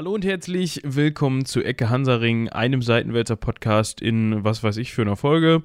Hallo 0.00 0.14
und 0.14 0.24
herzlich 0.24 0.80
willkommen 0.82 1.44
zu 1.44 1.62
Ecke 1.62 1.90
Hansaring, 1.90 2.48
einem 2.48 2.80
Seitenwälzer 2.80 3.36
Podcast 3.36 4.00
in 4.00 4.42
was 4.42 4.62
weiß 4.62 4.78
ich 4.78 4.94
für 4.94 5.02
einer 5.02 5.14
Folge. 5.14 5.62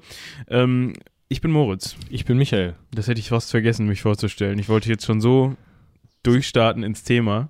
Ähm, 0.48 0.92
ich 1.30 1.40
bin 1.40 1.50
Moritz. 1.50 1.96
Ich 2.10 2.26
bin 2.26 2.36
Michael. 2.36 2.74
Das 2.90 3.08
hätte 3.08 3.18
ich 3.18 3.30
fast 3.30 3.50
vergessen, 3.50 3.86
mich 3.86 4.02
vorzustellen. 4.02 4.58
Ich 4.58 4.68
wollte 4.68 4.90
jetzt 4.90 5.06
schon 5.06 5.22
so 5.22 5.56
durchstarten 6.22 6.82
ins 6.82 7.02
Thema. 7.02 7.48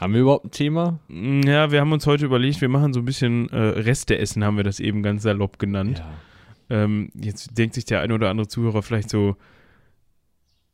Haben 0.00 0.14
wir 0.14 0.22
überhaupt 0.22 0.46
ein 0.46 0.50
Thema? 0.50 0.98
Mm, 1.06 1.42
Ja, 1.42 1.70
wir 1.70 1.80
haben 1.80 1.92
uns 1.92 2.08
heute 2.08 2.24
überlegt, 2.24 2.60
wir 2.60 2.68
machen 2.70 2.92
so 2.92 3.02
ein 3.02 3.04
bisschen 3.04 3.48
äh, 3.50 3.56
Resteessen, 3.58 4.42
haben 4.42 4.56
wir 4.56 4.64
das 4.64 4.80
eben 4.80 5.04
ganz 5.04 5.22
salopp 5.22 5.60
genannt. 5.60 6.02
Ähm, 6.68 7.12
jetzt 7.14 7.56
denkt 7.56 7.76
sich 7.76 7.84
der 7.84 8.00
ein 8.00 8.10
oder 8.10 8.30
andere 8.30 8.48
Zuhörer 8.48 8.82
vielleicht 8.82 9.10
so, 9.10 9.36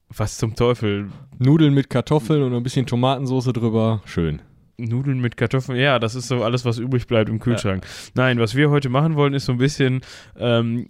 was 0.09 0.39
zum 0.39 0.55
Teufel? 0.57 1.11
Nudeln 1.39 1.75
mit 1.75 1.91
Kartoffeln 1.91 2.43
und 2.43 2.55
ein 2.55 2.63
bisschen 2.63 2.87
Tomatensauce 2.87 3.53
drüber. 3.53 4.01
Schön. 4.07 4.41
Nudeln 4.79 5.21
mit 5.21 5.37
Kartoffeln, 5.37 5.79
ja, 5.79 5.99
das 5.99 6.15
ist 6.15 6.29
so 6.29 6.43
alles, 6.43 6.65
was 6.65 6.79
übrig 6.79 7.07
bleibt 7.07 7.29
im 7.29 7.39
Kühlschrank. 7.39 7.87
Nein, 8.15 8.39
was 8.39 8.55
wir 8.55 8.71
heute 8.71 8.89
machen 8.89 9.17
wollen, 9.17 9.35
ist 9.35 9.45
so 9.45 9.53
ein 9.53 9.59
bisschen 9.59 10.01
ähm, 10.39 10.89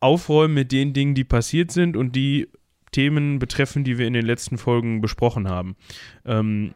aufräumen 0.00 0.54
mit 0.54 0.72
den 0.72 0.92
Dingen, 0.92 1.14
die 1.14 1.24
passiert 1.24 1.70
sind 1.70 1.96
und 1.96 2.16
die 2.16 2.48
Themen 2.92 3.38
betreffen, 3.38 3.84
die 3.84 3.98
wir 3.98 4.06
in 4.06 4.12
den 4.12 4.24
letzten 4.24 4.58
Folgen 4.58 5.00
besprochen 5.00 5.48
haben. 5.48 5.76
Ähm, 6.24 6.72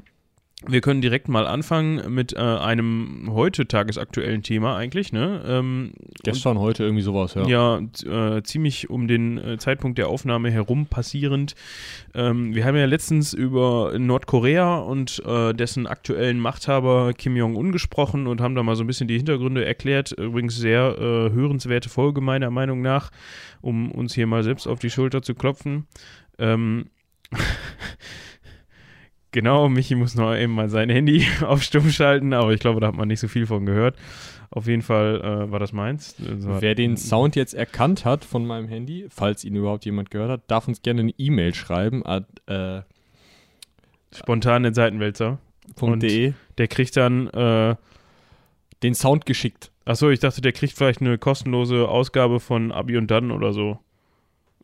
wir 0.66 0.80
können 0.80 1.00
direkt 1.00 1.28
mal 1.28 1.46
anfangen 1.46 2.12
mit 2.12 2.32
äh, 2.32 2.38
einem 2.38 3.28
heute 3.30 3.68
tagesaktuellen 3.68 4.42
Thema 4.42 4.76
eigentlich, 4.76 5.12
ne? 5.12 5.40
Ähm, 5.46 5.92
Gestern, 6.24 6.58
heute 6.58 6.82
irgendwie 6.82 7.02
sowas, 7.02 7.34
ja. 7.34 7.46
ja, 7.46 8.36
äh, 8.36 8.42
ziemlich 8.42 8.90
um 8.90 9.06
den 9.06 9.38
äh, 9.38 9.58
Zeitpunkt 9.58 9.98
der 9.98 10.08
Aufnahme 10.08 10.50
herum 10.50 10.86
passierend. 10.86 11.54
Ähm, 12.12 12.56
wir 12.56 12.64
haben 12.64 12.74
ja 12.74 12.86
letztens 12.86 13.32
über 13.34 13.96
Nordkorea 13.96 14.78
und 14.78 15.22
äh, 15.24 15.52
dessen 15.54 15.86
aktuellen 15.86 16.40
Machthaber 16.40 17.12
Kim 17.12 17.36
Jong-un 17.36 17.70
gesprochen 17.70 18.26
und 18.26 18.40
haben 18.40 18.56
da 18.56 18.64
mal 18.64 18.74
so 18.74 18.82
ein 18.82 18.88
bisschen 18.88 19.06
die 19.06 19.16
Hintergründe 19.16 19.64
erklärt. 19.64 20.10
Übrigens 20.10 20.56
sehr 20.56 20.96
äh, 20.98 21.32
hörenswerte 21.32 21.88
Folge 21.88 22.20
meiner 22.20 22.50
Meinung 22.50 22.82
nach, 22.82 23.10
um 23.60 23.92
uns 23.92 24.12
hier 24.12 24.26
mal 24.26 24.42
selbst 24.42 24.66
auf 24.66 24.80
die 24.80 24.90
Schulter 24.90 25.22
zu 25.22 25.36
klopfen. 25.36 25.86
Ähm, 26.36 26.90
Genau, 29.30 29.68
Michi 29.68 29.94
muss 29.94 30.14
noch 30.14 30.34
eben 30.34 30.54
mal 30.54 30.68
sein 30.68 30.88
Handy 30.88 31.26
auf 31.42 31.62
Stumm 31.62 31.90
schalten, 31.90 32.32
aber 32.32 32.52
ich 32.52 32.60
glaube, 32.60 32.80
da 32.80 32.86
hat 32.88 32.94
man 32.94 33.08
nicht 33.08 33.20
so 33.20 33.28
viel 33.28 33.46
von 33.46 33.66
gehört. 33.66 33.96
Auf 34.50 34.66
jeden 34.66 34.80
Fall 34.80 35.20
äh, 35.22 35.50
war 35.52 35.58
das 35.58 35.72
meins. 35.74 36.16
Also, 36.26 36.60
Wer 36.62 36.74
den 36.74 36.96
Sound 36.96 37.36
jetzt 37.36 37.52
erkannt 37.52 38.06
hat 38.06 38.24
von 38.24 38.46
meinem 38.46 38.66
Handy, 38.68 39.06
falls 39.10 39.44
ihn 39.44 39.54
überhaupt 39.54 39.84
jemand 39.84 40.10
gehört 40.10 40.30
hat, 40.30 40.40
darf 40.50 40.66
uns 40.68 40.80
gerne 40.80 41.02
eine 41.02 41.12
E-Mail 41.18 41.54
schreiben 41.54 42.04
an 42.06 42.24
äh, 42.46 42.80
spontane 44.14 44.72
Seitenwälzer. 44.72 45.38
.de. 45.78 46.32
Der 46.56 46.68
kriegt 46.68 46.96
dann, 46.96 47.26
äh, 47.28 47.76
Den 48.82 48.94
Sound 48.94 49.26
geschickt. 49.26 49.70
achso, 49.84 50.08
ich 50.08 50.20
dachte, 50.20 50.40
der 50.40 50.52
kriegt 50.52 50.72
vielleicht 50.72 51.02
eine 51.02 51.18
kostenlose 51.18 51.86
Ausgabe 51.88 52.40
von 52.40 52.72
Abi 52.72 52.96
und 52.96 53.10
dann 53.10 53.30
oder 53.30 53.52
so. 53.52 53.78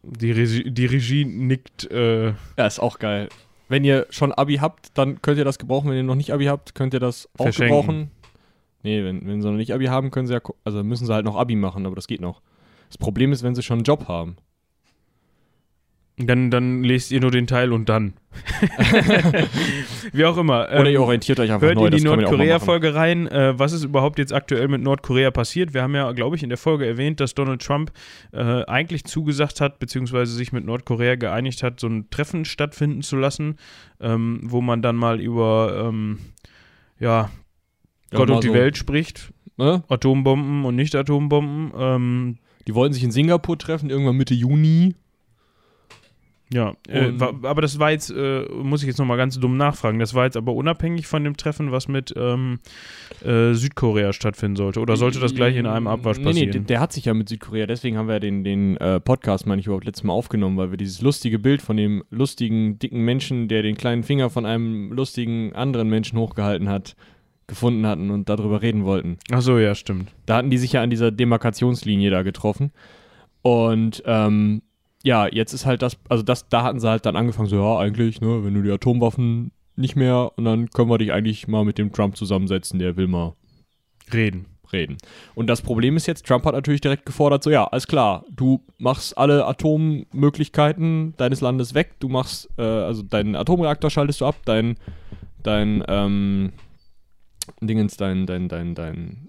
Die 0.03 0.33
Regie, 0.33 0.71
die 0.71 0.87
Regie 0.87 1.27
nickt, 1.27 1.91
äh, 1.91 2.29
Ja, 2.57 2.67
ist 2.67 2.79
auch 2.81 2.99
geil. 2.99 3.29
Wenn 3.69 3.85
ihr 3.85 4.07
schon 4.11 4.33
Abi 4.33 4.57
habt, 4.57 4.97
dann 4.99 5.23
könnt 5.23 5.39
ihr 5.39 5.45
das 5.45 5.59
gebrauchen. 5.59 5.91
Wenn 5.91 5.97
ihr 5.97 6.03
noch 6.03 6.15
nicht 6.15 6.33
Abi 6.33 6.47
habt, 6.47 6.75
könnt 6.75 6.95
ihr 6.95 7.01
das 7.01 7.29
auch 7.39 7.45
Verschenken. 7.45 7.77
gebrauchen. 7.77 8.11
Nee, 8.83 9.03
wenn, 9.03 9.27
wenn 9.27 9.41
sie 9.41 9.51
noch 9.51 9.57
nicht 9.57 9.73
Abi 9.73 9.87
haben, 9.87 10.11
können 10.11 10.27
sie 10.27 10.35
ja, 10.35 10.41
also 10.65 10.85
müssen 10.85 11.07
sie 11.07 11.15
halt 11.15 11.25
noch 11.25 11.37
Abi 11.37 11.57
machen, 11.57 11.87
aber 11.87 11.97
das 11.97 12.07
geht 12.07 12.21
noch. 12.21 12.43
Das 12.89 12.99
Problem 12.99 13.33
ist, 13.33 13.43
wenn 13.43 13.55
sie 13.55 13.63
schon 13.63 13.79
einen 13.79 13.85
Job 13.85 14.09
haben. 14.09 14.37
Dann, 16.17 16.51
dann 16.51 16.85
lest 16.85 17.11
ihr 17.11 17.21
nur 17.21 17.33
den 17.33 17.49
Teil 17.49 17.73
und 17.73 17.89
dann. 17.89 18.15
Wie 20.13 20.25
auch 20.25 20.37
immer. 20.37 20.69
Oder 20.69 20.87
ähm, 20.87 20.93
ihr 20.93 21.01
orientiert 21.01 21.41
euch 21.41 21.51
einfach 21.51 21.67
Hört 21.67 21.77
neu. 21.77 21.87
in 21.87 21.97
die. 21.97 22.05
Nordkorea-Folge 22.05 22.95
rein. 22.95 23.27
Äh, 23.27 23.59
was 23.59 23.73
ist 23.73 23.83
überhaupt 23.83 24.19
jetzt 24.19 24.33
aktuell 24.33 24.69
mit 24.69 24.81
Nordkorea 24.81 25.33
passiert? 25.33 25.75
Wir 25.75 25.83
haben 25.83 25.95
ja, 25.95 26.13
glaube 26.13 26.37
ich, 26.37 26.45
in 26.45 26.51
der 26.51 26.59
Folge 26.59 26.87
erwähnt, 26.87 27.19
dass 27.19 27.35
Donald 27.35 27.63
Trump 27.63 27.91
äh, 28.33 28.65
eigentlich 28.65 29.05
zugesagt 29.05 29.61
hat, 29.61 29.81
beziehungsweise 29.81 30.33
sich 30.35 30.53
mit 30.53 30.65
Nordkorea 30.65 31.17
geeinigt 31.17 31.65
hat, 31.65 31.81
so 31.81 31.89
ein 31.89 32.09
Treffen 32.11 32.45
stattfinden 32.45 33.03
zu 33.03 33.17
lassen, 33.17 33.57
ähm, 34.01 34.41
wo 34.45 34.61
man 34.61 34.83
dann 34.83 34.95
mal 34.95 35.21
über 35.21 35.89
ähm, 35.89 36.19
ja, 37.01 37.31
Gott 38.13 38.31
und 38.31 38.45
die 38.45 38.49
so, 38.49 38.55
Welt 38.55 38.77
spricht. 38.77 39.33
Ne? 39.57 39.83
Atombomben 39.89 40.65
und 40.65 40.77
Nicht-Atombomben. 40.77 41.73
Ähm, 41.77 42.39
Die 42.69 42.75
wollten 42.75 42.95
sich 42.95 43.03
in 43.03 43.11
Singapur 43.11 43.59
treffen, 43.59 43.91
irgendwann 43.91 44.17
Mitte 44.17 44.35
Juni. 44.35 44.95
Ja, 46.55 46.73
äh, 46.87 47.11
war, 47.19 47.35
aber 47.43 47.63
das 47.63 47.81
war 47.81 47.91
jetzt, 47.91 48.11
äh, 48.11 48.45
muss 48.63 48.83
ich 48.83 48.87
jetzt 48.87 48.99
nochmal 48.99 49.17
ganz 49.17 49.41
dumm 49.41 49.57
nachfragen, 49.57 49.99
das 49.99 50.15
war 50.15 50.25
jetzt 50.25 50.37
aber 50.37 50.53
unabhängig 50.55 51.09
von 51.09 51.25
dem 51.25 51.37
Treffen, 51.37 51.73
was 51.73 51.89
mit 51.89 52.15
ähm, 52.17 52.61
äh, 53.25 53.55
Südkorea 53.55 54.13
stattfinden 54.13 54.55
sollte. 54.55 54.79
Oder 54.79 54.97
sollte 54.97 55.19
das 55.19 55.35
gleich 55.35 55.57
in 55.57 55.67
einem 55.67 55.89
Abwasch 55.89 56.19
Nee, 56.19 56.25
passieren? 56.25 56.47
nee, 56.47 56.53
der, 56.53 56.61
der 56.61 56.81
hat 56.81 56.93
sich 56.93 57.07
ja 57.07 57.15
mit 57.15 57.29
Südkorea, 57.29 57.67
deswegen 57.67 57.99
haben 57.99 58.07
wir 58.07 58.15
ja 58.15 58.21
den, 58.21 58.45
den 58.45 58.77
äh, 58.77 59.01
Podcast, 59.01 59.49
meine 59.49 59.59
ich, 59.59 59.67
überhaupt 59.67 59.85
letztes 59.85 60.05
Mal 60.05 60.13
aufgenommen, 60.13 60.57
weil 60.57 60.71
wir 60.71 60.77
dieses 60.77 61.03
lustige 61.03 61.41
Bild 61.41 61.61
von 61.61 61.77
dem 61.77 62.05
lustigen, 62.11 62.79
dicken 62.79 63.01
Menschen, 63.05 63.49
der 63.49 63.63
den 63.63 63.77
kleinen 63.77 64.05
Finger 64.05 64.31
von 64.31 64.47
einem 64.47 64.93
lustigen 64.93 65.53
anderen 65.55 65.89
Menschen 65.89 66.21
hochgehalten 66.21 66.69
hat, 66.69 66.95
gefunden 67.49 67.85
hatten 67.85 68.11
und 68.11 68.29
darüber 68.29 68.63
reden 68.63 68.85
wollten. 68.85 69.19
Ach 69.33 69.43
so, 69.43 69.59
ja, 69.59 69.75
stimmt. 69.75 70.13
Da 70.25 70.37
hatten 70.37 70.51
die 70.51 70.59
sich 70.59 70.73
ja 70.73 70.83
an 70.83 70.91
dieser 70.91 71.11
Demarkationslinie 71.11 72.11
da 72.11 72.23
getroffen. 72.23 72.71
Und 73.43 74.05
ähm, 74.07 74.63
ja, 75.05 75.29
jetzt 75.29 75.53
ist 75.53 75.67
halt 75.67 75.83
das, 75.83 75.99
also 76.09 76.23
das, 76.23 76.49
da 76.49 76.65
hatten 76.65 76.81
sie 76.81 76.89
halt 76.89 77.07
dann 77.07 77.15
angefangen, 77.15 77.49
so, 77.49 77.57
ja, 77.57 77.79
eigentlich, 77.79 78.21
ne, 78.21 78.43
wenn 78.43 78.55
du 78.55 78.63
die 78.63 78.71
Atomwaffen 78.71 79.53
nicht 79.77 79.95
mehr, 79.97 80.33
und 80.37 80.45
dann 80.45 80.71
können 80.71 80.89
wir 80.89 80.99
dich 80.99 81.13
eigentlich 81.13 81.47
mal 81.47 81.65
mit 81.65 81.79
dem 81.79 81.93
Trump 81.93 82.17
zusammensetzen, 82.17 82.79
der 82.79 82.97
will 82.97 83.07
mal 83.07 83.35
Reden. 84.13 84.47
reden. 84.73 84.97
Und 85.35 85.49
das 85.49 85.63
Problem 85.63 85.97
ist 85.97 86.07
jetzt, 86.07 86.27
Trump 86.27 86.45
hat 86.47 86.55
natürlich 86.55 86.81
direkt 86.81 87.05
gefordert, 87.05 87.45
so 87.45 87.51
ja, 87.51 87.65
alles 87.65 87.87
klar, 87.87 88.25
du 88.31 88.65
machst 88.79 89.17
alle 89.19 89.47
Atommöglichkeiten 89.47 91.15
deines 91.19 91.41
Landes 91.41 91.75
weg, 91.75 92.01
du 92.01 92.09
machst, 92.09 92.49
äh, 92.57 92.63
also 92.63 93.03
deinen 93.03 93.37
Atomreaktor 93.37 93.91
schaltest 93.91 94.23
du 94.23 94.27
ab, 94.27 94.37
dein, 94.47 94.77
dein, 95.43 95.85
ähm, 95.87 96.53
Dingens, 97.61 97.99
dein, 97.99 98.25
dein, 98.25 98.49
dein, 98.49 98.75
dein 98.75 99.29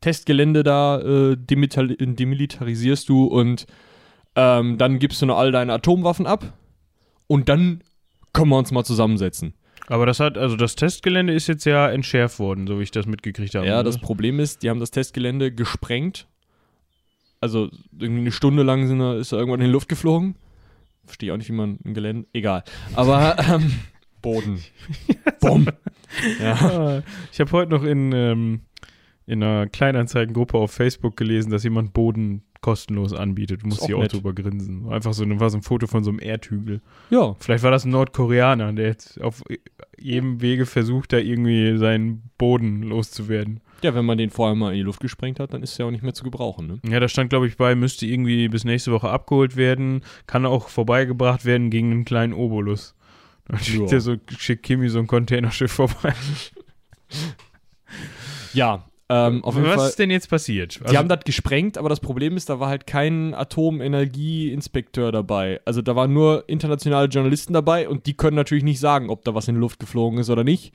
Testgelände 0.00 0.62
da 0.62 1.00
äh, 1.00 1.32
demilitari- 1.32 1.96
demilitarisierst 2.14 3.08
du 3.08 3.24
und 3.24 3.66
ähm, 4.36 4.78
dann 4.78 4.98
gibst 4.98 5.22
du 5.22 5.26
noch 5.26 5.38
all 5.38 5.52
deine 5.52 5.72
Atomwaffen 5.72 6.26
ab 6.26 6.52
und 7.26 7.48
dann 7.48 7.82
können 8.32 8.50
wir 8.50 8.58
uns 8.58 8.72
mal 8.72 8.84
zusammensetzen. 8.84 9.54
Aber 9.86 10.06
das 10.06 10.18
hat, 10.20 10.38
also 10.38 10.56
das 10.56 10.76
Testgelände 10.76 11.34
ist 11.34 11.46
jetzt 11.46 11.64
ja 11.66 11.88
entschärft 11.90 12.38
worden, 12.38 12.66
so 12.66 12.78
wie 12.78 12.84
ich 12.84 12.90
das 12.90 13.06
mitgekriegt 13.06 13.54
habe. 13.54 13.66
Ja, 13.66 13.78
ne? 13.78 13.84
das 13.84 13.98
Problem 13.98 14.40
ist, 14.40 14.62
die 14.62 14.70
haben 14.70 14.80
das 14.80 14.90
Testgelände 14.90 15.52
gesprengt. 15.52 16.26
Also 17.40 17.68
irgendwie 17.98 18.22
eine 18.22 18.32
Stunde 18.32 18.62
lang 18.62 18.86
sind 18.86 19.00
ist 19.00 19.32
er 19.32 19.38
irgendwann 19.38 19.60
in 19.60 19.66
die 19.66 19.72
Luft 19.72 19.88
geflogen. 19.88 20.36
Verstehe 21.04 21.32
auch 21.32 21.36
nicht, 21.36 21.48
wie 21.50 21.54
man 21.54 21.78
ein 21.84 21.92
Gelände. 21.92 22.26
Egal. 22.32 22.64
Aber 22.94 23.36
ähm, 23.52 23.72
Boden. 24.22 24.62
Bumm. 25.40 25.66
Ja. 26.40 26.54
Ah, 26.54 27.02
Ich 27.30 27.40
habe 27.40 27.52
heute 27.52 27.70
noch 27.72 27.84
in, 27.84 28.12
ähm, 28.12 28.60
in 29.26 29.42
einer 29.42 29.66
Kleinanzeigengruppe 29.66 30.56
auf 30.56 30.70
Facebook 30.70 31.18
gelesen, 31.18 31.50
dass 31.50 31.62
jemand 31.64 31.92
Boden 31.92 32.42
kostenlos 32.64 33.12
anbietet. 33.12 33.62
Du 33.62 33.66
musst 33.68 33.82
auch 33.82 33.86
hier 33.86 33.96
auch 33.98 34.02
nett. 34.02 34.12
drüber 34.14 34.32
grinsen. 34.32 34.88
Einfach 34.90 35.12
so, 35.12 35.22
ein- 35.22 35.38
war 35.38 35.50
so 35.50 35.58
ein 35.58 35.62
Foto 35.62 35.86
von 35.86 36.02
so 36.02 36.10
einem 36.10 36.18
Erdhügel. 36.18 36.80
ja. 37.10 37.34
Vielleicht 37.38 37.62
war 37.62 37.70
das 37.70 37.84
ein 37.84 37.90
Nordkoreaner, 37.90 38.72
der 38.72 38.86
jetzt 38.86 39.20
auf 39.20 39.42
jedem 39.98 40.40
Wege 40.40 40.64
versucht, 40.66 41.12
da 41.12 41.18
irgendwie 41.18 41.76
seinen 41.76 42.22
Boden 42.38 42.82
loszuwerden. 42.82 43.60
Ja, 43.82 43.94
wenn 43.94 44.06
man 44.06 44.16
den 44.16 44.30
vorher 44.30 44.54
mal 44.54 44.70
in 44.70 44.76
die 44.78 44.82
Luft 44.82 45.00
gesprengt 45.00 45.38
hat, 45.40 45.52
dann 45.52 45.62
ist 45.62 45.78
er 45.78 45.84
auch 45.86 45.90
nicht 45.90 46.02
mehr 46.02 46.14
zu 46.14 46.24
gebrauchen. 46.24 46.66
Ne? 46.66 46.80
Ja, 46.90 47.00
da 47.00 47.08
stand, 47.08 47.28
glaube 47.28 47.46
ich, 47.46 47.58
bei, 47.58 47.74
müsste 47.74 48.06
irgendwie 48.06 48.48
bis 48.48 48.64
nächste 48.64 48.92
Woche 48.92 49.10
abgeholt 49.10 49.56
werden, 49.56 50.00
kann 50.26 50.46
auch 50.46 50.68
vorbeigebracht 50.68 51.44
werden 51.44 51.68
gegen 51.68 51.90
einen 51.90 52.04
kleinen 52.06 52.32
Obolus. 52.32 52.94
Dann 53.46 53.58
schickt 53.60 53.92
Ja. 53.92 54.00
so, 54.00 54.16
schickt 54.38 54.62
Kimi 54.62 54.88
so 54.88 54.98
ein 55.00 55.06
Containerschiff 55.06 55.70
vorbei. 55.72 56.14
Ja, 58.54 58.84
ähm, 59.08 59.42
Was 59.44 59.54
Fall. 59.54 59.88
ist 59.88 59.98
denn 59.98 60.10
jetzt 60.10 60.30
passiert? 60.30 60.78
Also 60.80 60.92
Die 60.92 60.98
haben 60.98 61.08
das 61.08 61.24
gesprengt, 61.24 61.76
aber 61.76 61.88
das 61.88 62.00
Problem 62.00 62.36
ist, 62.36 62.48
da 62.48 62.58
war 62.58 62.68
halt 62.68 62.86
kein 62.86 63.34
Atomenergieinspekteur 63.34 65.12
dabei. 65.12 65.60
Also 65.64 65.82
da 65.82 65.94
waren 65.94 66.12
nur 66.12 66.44
internationale 66.48 67.08
Journalisten 67.08 67.52
dabei 67.52 67.88
und 67.88 68.06
die 68.06 68.14
können 68.14 68.36
natürlich 68.36 68.64
nicht 68.64 68.80
sagen, 68.80 69.10
ob 69.10 69.24
da 69.24 69.34
was 69.34 69.48
in 69.48 69.56
die 69.56 69.60
Luft 69.60 69.78
geflogen 69.78 70.18
ist 70.18 70.30
oder 70.30 70.44
nicht. 70.44 70.72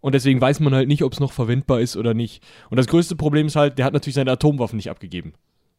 Und 0.00 0.14
deswegen 0.14 0.40
weiß 0.40 0.60
man 0.60 0.74
halt 0.74 0.86
nicht, 0.86 1.02
ob 1.02 1.12
es 1.12 1.20
noch 1.20 1.32
verwendbar 1.32 1.80
ist 1.80 1.96
oder 1.96 2.14
nicht. 2.14 2.42
Und 2.70 2.76
das 2.76 2.86
größte 2.86 3.16
Problem 3.16 3.48
ist 3.48 3.56
halt, 3.56 3.78
der 3.78 3.84
hat 3.84 3.92
natürlich 3.92 4.14
seine 4.14 4.30
Atomwaffen 4.30 4.76
nicht 4.76 4.90
abgegeben. 4.90 5.32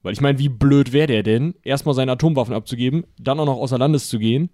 Weil 0.04 0.13
ich 0.13 0.22
meine, 0.22 0.39
wie 0.39 0.50
blöd 0.50 0.92
wäre 0.92 1.07
der 1.07 1.24
denn, 1.24 1.56
erstmal 1.63 1.95
seine 1.95 2.12
Atomwaffen 2.12 2.54
abzugeben, 2.54 3.06
dann 3.18 3.39
auch 3.39 3.45
noch 3.45 3.57
außer 3.57 3.78
Landes 3.78 4.10
zu 4.10 4.19
gehen. 4.19 4.50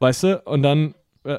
Weißt 0.00 0.24
du? 0.24 0.42
Und 0.44 0.62
dann, 0.62 0.94
äh, 1.24 1.38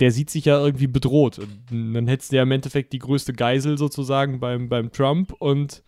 der 0.00 0.10
sieht 0.10 0.30
sich 0.30 0.44
ja 0.44 0.58
irgendwie 0.58 0.86
bedroht. 0.86 1.38
Und 1.38 1.94
dann 1.94 2.06
hättest 2.08 2.32
du 2.32 2.36
ja 2.36 2.42
im 2.42 2.50
Endeffekt 2.50 2.92
die 2.92 2.98
größte 2.98 3.32
Geisel 3.32 3.78
sozusagen 3.78 4.40
beim, 4.40 4.68
beim 4.68 4.90
Trump 4.92 5.32
und 5.38 5.82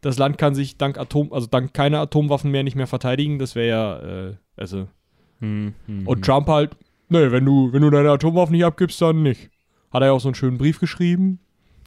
das 0.00 0.18
Land 0.18 0.38
kann 0.38 0.54
sich 0.54 0.76
dank 0.76 0.98
Atom, 0.98 1.32
also 1.32 1.46
dank 1.46 1.74
keiner 1.74 2.00
Atomwaffen 2.00 2.50
mehr 2.50 2.62
nicht 2.62 2.76
mehr 2.76 2.86
verteidigen. 2.86 3.38
Das 3.38 3.54
wäre 3.54 3.68
ja, 3.68 3.98
äh, 4.28 4.36
also. 4.56 4.88
Hm, 5.40 5.74
hm, 5.86 6.06
Und 6.06 6.16
hm. 6.16 6.22
Trump 6.22 6.48
halt, 6.48 6.76
Nee, 7.08 7.30
wenn 7.30 7.44
du, 7.44 7.72
wenn 7.72 7.82
du 7.82 7.90
deine 7.90 8.10
Atomwaffen 8.10 8.52
nicht 8.52 8.64
abgibst, 8.64 9.00
dann 9.00 9.22
nicht. 9.22 9.50
Hat 9.92 10.02
er 10.02 10.06
ja 10.06 10.12
auch 10.12 10.20
so 10.20 10.28
einen 10.28 10.34
schönen 10.34 10.58
Brief 10.58 10.80
geschrieben. 10.80 11.38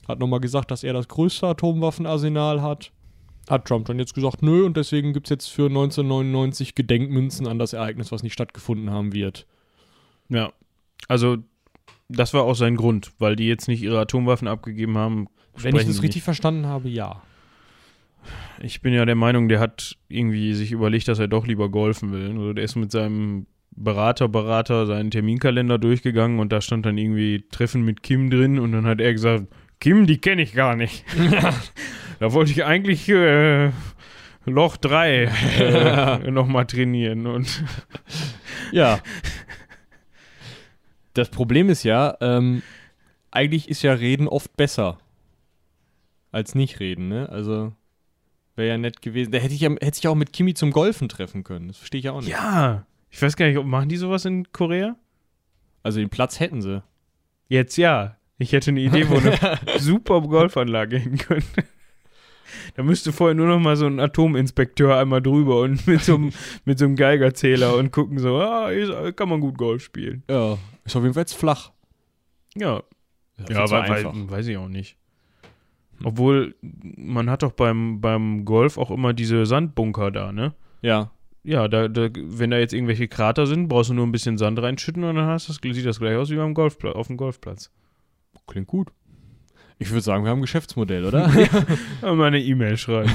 Hat 0.08 0.20
nochmal 0.20 0.40
gesagt, 0.40 0.72
dass 0.72 0.84
er 0.84 0.94
das 0.94 1.08
größte 1.08 1.48
Atomwaffenarsenal 1.48 2.62
hat. 2.62 2.92
Hat 3.50 3.66
Trump 3.66 3.88
dann 3.88 4.00
jetzt 4.00 4.14
gesagt, 4.14 4.42
nö, 4.42 4.66
und 4.66 4.78
deswegen 4.78 5.12
gibt 5.12 5.28
es 5.28 5.32
jetzt 5.32 5.48
für 5.48 5.66
1999 5.66 6.76
Gedenkmünzen 6.76 7.48
an 7.48 7.60
das 7.60 7.74
Ereignis, 7.74 8.12
was 8.12 8.24
nicht 8.24 8.34
stattgefunden 8.34 8.92
haben 8.92 9.14
wird. 9.14 9.46
Ja. 10.30 10.54
Also, 11.08 11.38
das 12.08 12.34
war 12.34 12.44
auch 12.44 12.56
sein 12.56 12.76
Grund, 12.76 13.12
weil 13.20 13.36
die 13.36 13.48
jetzt 13.48 13.68
nicht 13.68 13.82
ihre 13.82 14.00
Atomwaffen 14.00 14.48
abgegeben 14.48 14.98
haben. 14.98 15.28
Wenn 15.56 15.76
ich 15.76 15.86
das 15.86 16.02
richtig 16.02 16.24
verstanden 16.24 16.66
habe, 16.66 16.90
ja. 16.90 17.22
Ich 18.62 18.82
bin 18.82 18.94
ja 18.94 19.06
der 19.06 19.16
Meinung, 19.16 19.48
der 19.48 19.60
hat 19.60 19.98
irgendwie 20.10 20.54
sich 20.54 20.72
überlegt, 20.72 21.08
dass 21.08 21.20
er 21.20 21.28
doch 21.28 21.48
lieber 21.48 21.70
golfen 21.70 22.12
will. 22.12 22.32
Also 22.32 22.54
der 22.54 22.64
ist 22.64 22.76
mit 22.76 22.92
seinem 22.92 23.46
Berater, 23.72 24.28
Berater 24.28 24.86
seinen 24.86 25.12
Terminkalender 25.12 25.78
durchgegangen 25.78 26.40
und 26.40 26.52
da 26.52 26.60
stand 26.60 26.86
dann 26.86 26.98
irgendwie 26.98 27.46
Treffen 27.52 27.84
mit 27.84 28.04
Kim 28.04 28.30
drin 28.30 28.60
und 28.60 28.74
dann 28.74 28.86
hat 28.86 29.00
er 29.00 29.14
gesagt, 29.14 29.48
Kim, 29.80 30.06
die 30.06 30.18
kenne 30.18 30.42
ich 30.42 30.54
gar 30.54 30.76
nicht. 30.76 31.06
da 32.20 32.34
wollte 32.34 32.52
ich 32.52 32.66
eigentlich 32.66 33.08
äh, 33.08 33.72
Loch 34.46 34.76
3 34.78 35.24
äh, 35.24 36.32
nochmal 36.32 36.66
trainieren 36.66 37.26
und 37.28 37.64
Ja. 38.72 39.00
Das 41.20 41.30
Problem 41.30 41.70
ist 41.70 41.84
ja, 41.84 42.16
ähm, 42.22 42.64
eigentlich 43.30 43.70
ist 43.70 43.82
ja 43.82 43.92
Reden 43.94 44.28
oft 44.28 44.56
besser 44.56 44.98
als 46.32 46.56
nicht 46.56 46.80
reden, 46.80 47.10
ne? 47.10 47.28
Also 47.30 47.74
wäre 48.56 48.70
ja 48.70 48.78
nett 48.78 49.02
gewesen. 49.02 49.32
Da 49.32 49.40
hätte 49.40 49.54
ich 49.54 49.62
ja, 49.62 49.70
hätte 49.70 49.98
ich 49.98 50.08
auch 50.08 50.16
mit 50.16 50.32
Kimi 50.32 50.54
zum 50.54 50.72
Golfen 50.72 51.10
treffen 51.10 51.44
können. 51.44 51.68
Das 51.68 51.78
verstehe 51.78 52.00
ich 52.00 52.06
ja 52.06 52.14
auch 52.14 52.22
nicht. 52.22 52.30
ja, 52.30 52.86
ich 53.10 53.22
weiß 53.22 53.36
gar 53.36 53.48
nicht, 53.48 53.58
ob 53.58 53.66
machen 53.66 53.90
die 53.90 53.98
sowas 53.98 54.24
in 54.26 54.52
Korea? 54.52 54.96
Also 55.84 56.00
den 56.00 56.10
Platz 56.10 56.40
hätten 56.40 56.62
sie. 56.62 56.84
Jetzt 57.48 57.78
ja. 57.78 58.16
Ich 58.38 58.54
hätte 58.54 58.72
eine 58.72 58.80
Idee, 58.80 59.10
wo 59.10 59.16
eine 59.16 59.38
super 59.80 60.22
Golfanlage 60.22 60.98
hin 60.98 61.18
könnte. 61.18 61.66
Da 62.76 62.84
müsste 62.84 63.12
vorher 63.12 63.36
nur 63.36 63.48
noch 63.48 63.60
mal 63.60 63.76
so 63.76 63.86
ein 63.88 64.00
Atominspekteur 64.00 64.98
einmal 64.98 65.22
drüber 65.22 65.62
und 65.62 65.86
mit 65.88 66.02
so 66.04 66.16
einem, 66.16 66.32
mit 66.66 66.80
so 66.80 66.86
einem 66.86 66.96
Geigerzähler 66.96 67.76
und 67.76 67.92
gucken 67.92 68.20
so, 68.20 68.38
ah, 68.38 68.70
kann 69.16 69.30
man 69.30 69.40
gut 69.42 69.58
Golf 69.58 69.84
spielen. 69.84 70.24
Ja. 70.30 70.58
Ist 70.86 70.96
auf 70.96 71.04
jeden 71.04 71.14
Fall 71.14 71.22
jetzt 71.22 71.34
flach. 71.36 71.72
Ja, 72.56 72.82
ja 73.50 73.64
aber 73.64 73.82
einfach. 73.84 74.14
wei- 74.14 74.30
weiß 74.32 74.48
ich 74.48 74.58
auch 74.58 74.68
nicht. 74.70 74.98
Obwohl, 76.04 76.56
man 76.62 77.30
hat 77.30 77.44
doch 77.44 77.52
beim, 77.52 78.00
beim 78.00 78.46
Golf 78.46 78.78
auch 78.78 78.90
immer 78.92 79.14
diese 79.14 79.46
Sandbunker 79.46 80.12
da, 80.12 80.32
ne? 80.32 80.54
Ja. 80.82 81.12
Ja, 81.44 81.68
da, 81.68 81.88
da, 81.88 82.10
wenn 82.14 82.52
da 82.52 82.58
jetzt 82.58 82.74
irgendwelche 82.74 83.08
Krater 83.08 83.48
sind, 83.48 83.68
brauchst 83.70 83.90
du 83.90 83.94
nur 83.94 84.06
ein 84.06 84.12
bisschen 84.12 84.38
Sand 84.38 84.62
reinschütten 84.62 85.04
und 85.04 85.16
dann 85.16 85.26
hast 85.26 85.50
das, 85.50 85.58
sieht 85.62 85.86
das 85.86 86.00
gleich 86.00 86.16
aus 86.16 86.30
wie 86.30 86.36
beim 86.36 86.54
Golfplatz, 86.54 86.96
auf 86.96 87.08
dem 87.08 87.18
Golfplatz. 87.18 87.72
Klingt 88.48 88.68
gut. 88.68 88.90
Ich 89.82 89.92
würde 89.92 90.02
sagen, 90.02 90.26
wir 90.26 90.32
haben 90.32 90.40
ein 90.40 90.44
Geschäftsmodell, 90.44 91.06
oder? 91.06 91.32
Ja, 92.02 92.14
Mal 92.14 92.28
eine 92.28 92.42
E-Mail 92.42 92.78
schreiben. 92.78 93.12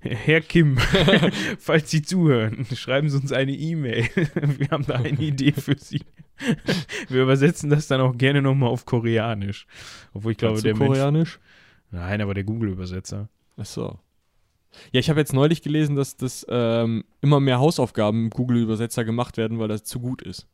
Herr 0.00 0.42
Kim, 0.42 0.76
falls 1.58 1.90
Sie 1.90 2.02
zuhören, 2.02 2.66
schreiben 2.76 3.08
Sie 3.08 3.16
uns 3.16 3.32
eine 3.32 3.52
E-Mail. 3.52 4.06
Wir 4.34 4.68
haben 4.70 4.84
da 4.86 4.96
eine 4.96 5.18
Idee 5.18 5.52
für 5.52 5.78
Sie. 5.78 6.02
Wir 7.08 7.22
übersetzen 7.22 7.70
das 7.70 7.86
dann 7.86 8.02
auch 8.02 8.18
gerne 8.18 8.42
nochmal 8.42 8.68
auf 8.68 8.84
Koreanisch. 8.84 9.66
Obwohl 10.12 10.32
ich 10.32 10.38
glaube, 10.38 10.54
Kannst 10.54 10.66
der 10.66 10.76
Mensch. 10.76 10.88
Koreanisch? 10.88 11.40
Nein, 11.90 12.20
aber 12.20 12.34
der 12.34 12.44
Google-Übersetzer. 12.44 13.30
Ach 13.56 13.64
so. 13.64 13.98
Ja, 14.92 15.00
ich 15.00 15.08
habe 15.08 15.20
jetzt 15.20 15.32
neulich 15.32 15.62
gelesen, 15.62 15.96
dass 15.96 16.16
das 16.16 16.44
ähm, 16.50 17.04
immer 17.22 17.40
mehr 17.40 17.60
Hausaufgaben 17.60 18.24
im 18.24 18.30
Google-Übersetzer 18.30 19.04
gemacht 19.04 19.38
werden, 19.38 19.58
weil 19.58 19.68
das 19.68 19.84
zu 19.84 20.00
gut 20.00 20.20
ist. 20.20 20.46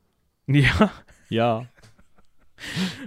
Ja. 0.46 0.93
Ja. 1.29 1.67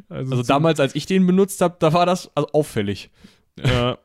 Also, 0.09 0.31
Also 0.31 0.43
damals, 0.43 0.79
als 0.79 0.95
ich 0.95 1.05
den 1.05 1.25
benutzt 1.25 1.61
habe, 1.61 1.75
da 1.79 1.93
war 1.93 2.05
das 2.05 2.31
also 2.35 2.49
auffällig. 2.53 3.09
Ja. 3.57 3.97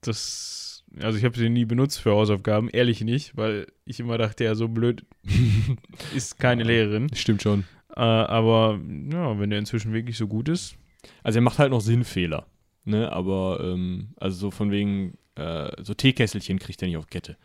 Das. 0.00 0.84
Also 1.00 1.16
ich 1.16 1.24
habe 1.24 1.38
sie 1.38 1.48
nie 1.48 1.64
benutzt 1.64 2.00
für 2.00 2.10
Hausaufgaben, 2.10 2.68
ehrlich 2.68 3.00
nicht, 3.00 3.34
weil 3.36 3.66
ich 3.86 3.98
immer 3.98 4.18
dachte, 4.18 4.44
ja, 4.44 4.54
so 4.54 4.68
blöd 4.68 5.06
ist 6.14 6.38
keine 6.38 6.64
Lehrerin. 6.64 7.08
Stimmt 7.14 7.42
schon. 7.42 7.64
Äh, 7.96 8.00
aber 8.00 8.78
ja, 9.10 9.38
wenn 9.38 9.48
der 9.48 9.58
inzwischen 9.58 9.94
wirklich 9.94 10.18
so 10.18 10.26
gut 10.26 10.48
ist, 10.50 10.76
Also 11.22 11.38
er 11.38 11.42
macht 11.42 11.58
halt 11.58 11.70
noch 11.70 11.80
Sinnfehler. 11.80 12.46
Ne, 12.84 13.10
aber 13.12 13.60
ähm, 13.62 14.08
also 14.16 14.36
so 14.36 14.50
von 14.50 14.70
wegen, 14.70 15.16
äh, 15.36 15.70
so 15.82 15.94
Teekesselchen 15.94 16.58
kriegt 16.58 16.82
er 16.82 16.88
nicht 16.88 16.96
auf 16.96 17.06
Kette. 17.06 17.36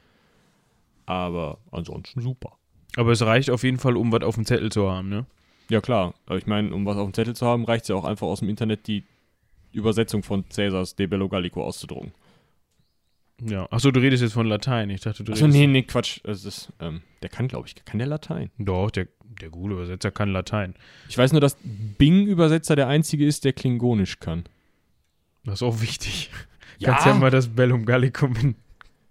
Aber 1.05 1.59
ansonsten 1.71 2.21
super. 2.21 2.57
Aber 2.95 3.11
es 3.11 3.21
reicht 3.21 3.49
auf 3.49 3.63
jeden 3.63 3.77
Fall, 3.77 3.95
um 3.95 4.11
was 4.11 4.23
auf 4.23 4.35
dem 4.35 4.45
Zettel 4.45 4.71
zu 4.71 4.89
haben, 4.89 5.09
ne? 5.09 5.25
Ja 5.69 5.81
klar, 5.81 6.13
aber 6.25 6.37
ich 6.37 6.47
meine, 6.47 6.73
um 6.73 6.85
was 6.85 6.97
auf 6.97 7.05
dem 7.07 7.13
Zettel 7.13 7.35
zu 7.35 7.45
haben, 7.45 7.65
reicht 7.65 7.83
es 7.83 7.89
ja 7.89 7.95
auch 7.95 8.05
einfach 8.05 8.27
aus 8.27 8.39
dem 8.39 8.49
Internet 8.49 8.87
die 8.87 9.03
Übersetzung 9.73 10.23
von 10.23 10.45
Cäsars 10.49 10.95
De 10.95 11.07
Bello 11.07 11.27
Gallico 11.27 11.63
auszudrucken. 11.63 12.13
Ja. 13.41 13.67
Achso, 13.69 13.91
du 13.91 13.99
redest 13.99 14.23
jetzt 14.23 14.33
von 14.33 14.47
Latein. 14.47 14.89
Ich 14.89 15.01
dachte, 15.01 15.23
du 15.23 15.31
Achso, 15.31 15.45
redest. 15.45 15.59
nee, 15.59 15.67
nee, 15.67 15.83
Quatsch. 15.83 16.19
Das 16.23 16.43
ist, 16.45 16.71
ähm, 16.79 17.01
der 17.21 17.29
kann, 17.29 17.47
glaube 17.47 17.67
ich, 17.67 17.75
kann 17.85 17.99
der 17.99 18.07
Latein. 18.07 18.49
Doch, 18.57 18.89
der, 18.89 19.07
der 19.41 19.49
Google-Übersetzer 19.49 20.09
kann 20.11 20.29
Latein. 20.31 20.73
Ich 21.07 21.17
weiß 21.17 21.33
nur, 21.33 21.41
dass 21.41 21.57
Bing-Übersetzer 21.63 22.75
der 22.75 22.87
einzige 22.87 23.25
ist, 23.25 23.45
der 23.45 23.53
Klingonisch 23.53 24.19
kann. 24.19 24.45
Das 25.43 25.55
ist 25.55 25.63
auch 25.63 25.81
wichtig. 25.81 26.31
Kannst 26.81 27.05
ja 27.05 27.13
mal 27.13 27.29
das 27.31 27.47
Bellum 27.47 27.85
Gallicum 27.85 28.35
in 28.41 28.55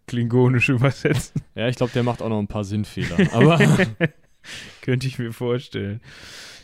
Klingonisch 0.07 0.69
übersetzen. 0.69 1.43
Ja, 1.55 1.69
ich 1.69 1.77
glaube, 1.77 1.93
der 1.93 2.03
macht 2.03 2.23
auch 2.23 2.29
noch 2.29 2.39
ein 2.39 2.47
paar 2.49 2.65
Sinnfehler. 2.65 3.33
Aber 3.33 3.59
Könnte 4.83 5.07
ich 5.07 5.19
mir 5.19 5.33
vorstellen. 5.33 6.01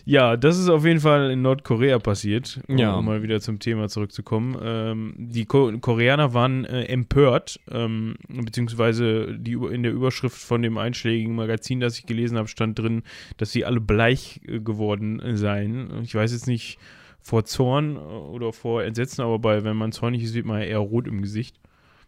Ja, 0.05 0.37
das 0.37 0.59
ist 0.59 0.69
auf 0.69 0.85
jeden 0.85 0.99
Fall 0.99 1.31
in 1.31 1.43
Nordkorea 1.43 2.01
passiert, 2.01 2.59
um 2.67 2.77
Ja. 2.77 3.01
mal 3.01 3.23
wieder 3.23 3.41
zum 3.41 3.61
Thema 3.61 3.89
zurückzukommen. 3.89 4.57
Ähm, 4.61 5.15
die 5.17 5.45
Ko 5.45 5.71
Koreaner 5.81 6.35
waren 6.35 6.65
äh, 6.65 6.87
empört, 6.87 7.61
ähm, 7.71 8.17
beziehungsweise 8.29 9.39
die, 9.39 9.53
in 9.53 9.85
der 9.85 9.93
Überschrift 9.93 10.37
von 10.39 10.61
dem 10.63 10.77
einschlägigen 10.77 11.37
Magazin, 11.37 11.79
das 11.79 11.99
ich 12.01 12.07
gelesen 12.07 12.37
habe, 12.37 12.49
stand 12.49 12.81
drin, 12.81 13.03
dass 13.37 13.53
sie 13.53 13.65
alle 13.65 13.81
bleich 13.81 14.41
äh, 14.49 14.59
geworden 14.59 15.23
seien. 15.37 16.03
Ich 16.03 16.15
weiß 16.17 16.33
jetzt 16.33 16.49
nicht 16.49 16.79
vor 17.21 17.45
Zorn 17.45 17.95
äh, 17.95 17.99
oder 18.01 18.53
vor 18.53 18.83
Entsetzen, 18.83 19.23
aber 19.23 19.39
bei, 19.39 19.63
wenn 19.63 19.77
man 19.77 19.93
zornig 19.93 20.25
ist, 20.25 20.35
wird 20.35 20.47
man 20.47 20.59
ja 20.61 20.67
eher 20.67 20.79
rot 20.79 21.07
im 21.07 21.23
Gesicht. 21.23 21.61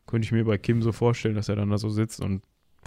Könnte 0.08 0.26
ich 0.26 0.32
mir 0.32 0.44
bei 0.44 0.58
Kim 0.58 0.82
so 0.82 0.90
vorstellen, 0.90 1.36
dass 1.36 1.48
er 1.48 1.54
dann 1.54 1.70
da 1.70 1.78
so 1.78 1.88
sitzt 1.90 2.20
und 2.20 2.42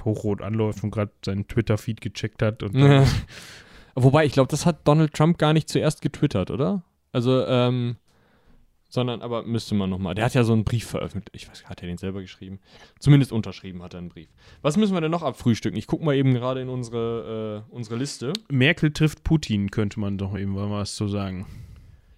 hochrot 0.06 0.42
anläuft 0.42 0.84
und 0.84 0.92
gerade 0.92 1.12
seinen 1.26 1.48
Twitter-Feed 1.48 2.02
gecheckt 2.02 2.42
hat 2.42 2.64
Wobei, 3.96 4.26
ich 4.26 4.34
glaube, 4.34 4.50
das 4.50 4.66
hat 4.66 4.88
Donald 4.88 5.14
Trump 5.14 5.38
gar 5.40 5.54
nicht 5.54 5.70
zuerst 5.70 6.02
getwittert, 6.02 6.52
oder? 6.52 6.84
Also, 7.12 7.46
ähm, 7.48 7.98
sondern, 8.90 9.22
aber 9.22 9.44
müsste 9.44 9.76
man 9.76 9.90
nochmal. 9.90 10.16
Der 10.16 10.26
hat 10.26 10.34
ja 10.34 10.44
so 10.44 10.54
einen 10.54 10.64
Brief 10.64 10.86
veröffentlicht. 10.86 11.36
Ich 11.36 11.50
weiß, 11.50 11.66
hat 11.66 11.82
er 11.82 11.88
den 11.88 11.98
selber 11.98 12.22
geschrieben? 12.22 12.60
Zumindest 13.00 13.32
unterschrieben 13.32 13.84
hat 13.84 13.94
er 13.94 14.00
einen 14.00 14.10
Brief. 14.10 14.30
Was 14.62 14.78
müssen 14.78 14.94
wir 14.94 15.02
denn 15.02 15.12
noch 15.12 15.24
abfrühstücken? 15.24 15.78
Ich 15.78 15.88
gucke 15.88 16.06
mal 16.06 16.16
eben 16.16 16.34
gerade 16.34 16.62
in 16.62 16.70
unsere, 16.70 17.66
äh, 17.70 17.74
unsere 17.76 17.98
Liste. 17.98 18.34
Merkel 18.50 18.92
trifft 18.92 19.24
Putin, 19.24 19.72
könnte 19.72 20.00
man 20.00 20.18
doch 20.18 20.38
eben 20.38 20.54
mal 20.54 20.70
was 20.70 20.96
zu 20.96 21.08
sagen. 21.08 21.46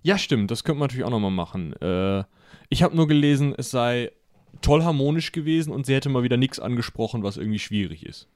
Ja, 0.03 0.17
stimmt, 0.17 0.51
das 0.51 0.63
könnte 0.63 0.79
man 0.79 0.87
natürlich 0.87 1.05
auch 1.05 1.11
nochmal 1.11 1.31
machen. 1.31 1.73
Äh, 1.81 2.23
ich 2.69 2.83
habe 2.83 2.95
nur 2.95 3.07
gelesen, 3.07 3.53
es 3.57 3.71
sei 3.71 4.11
toll 4.61 4.83
harmonisch 4.83 5.31
gewesen 5.31 5.71
und 5.71 5.85
sie 5.85 5.93
hätte 5.93 6.09
mal 6.09 6.23
wieder 6.23 6.37
nichts 6.37 6.59
angesprochen, 6.59 7.23
was 7.23 7.37
irgendwie 7.37 7.59
schwierig 7.59 8.05
ist. 8.05 8.27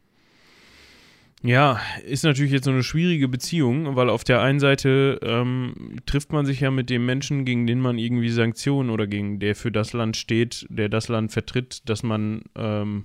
Ja, 1.45 1.81
ist 2.05 2.23
natürlich 2.23 2.53
jetzt 2.53 2.63
so 2.63 2.71
eine 2.71 2.83
schwierige 2.83 3.27
Beziehung, 3.27 3.97
weil 3.97 4.09
auf 4.09 4.23
der 4.23 4.41
einen 4.41 4.61
Seite 4.61 5.19
ähm, 5.21 5.97
trifft 6.05 6.31
man 6.31 6.45
sich 6.45 6.61
ja 6.61 6.71
mit 6.71 6.89
dem 6.89 7.05
Menschen, 7.05 7.43
gegen 7.43 7.67
den 7.67 7.81
man 7.81 7.97
irgendwie 7.97 8.29
Sanktionen 8.29 8.89
oder 8.89 9.07
gegen 9.07 9.39
der 9.39 9.53
für 9.53 9.69
das 9.69 9.91
Land 9.91 10.15
steht, 10.15 10.65
der 10.69 10.87
das 10.87 11.09
Land 11.09 11.33
vertritt, 11.33 11.89
dass 11.89 12.01
man 12.01 12.43
ähm, 12.55 13.03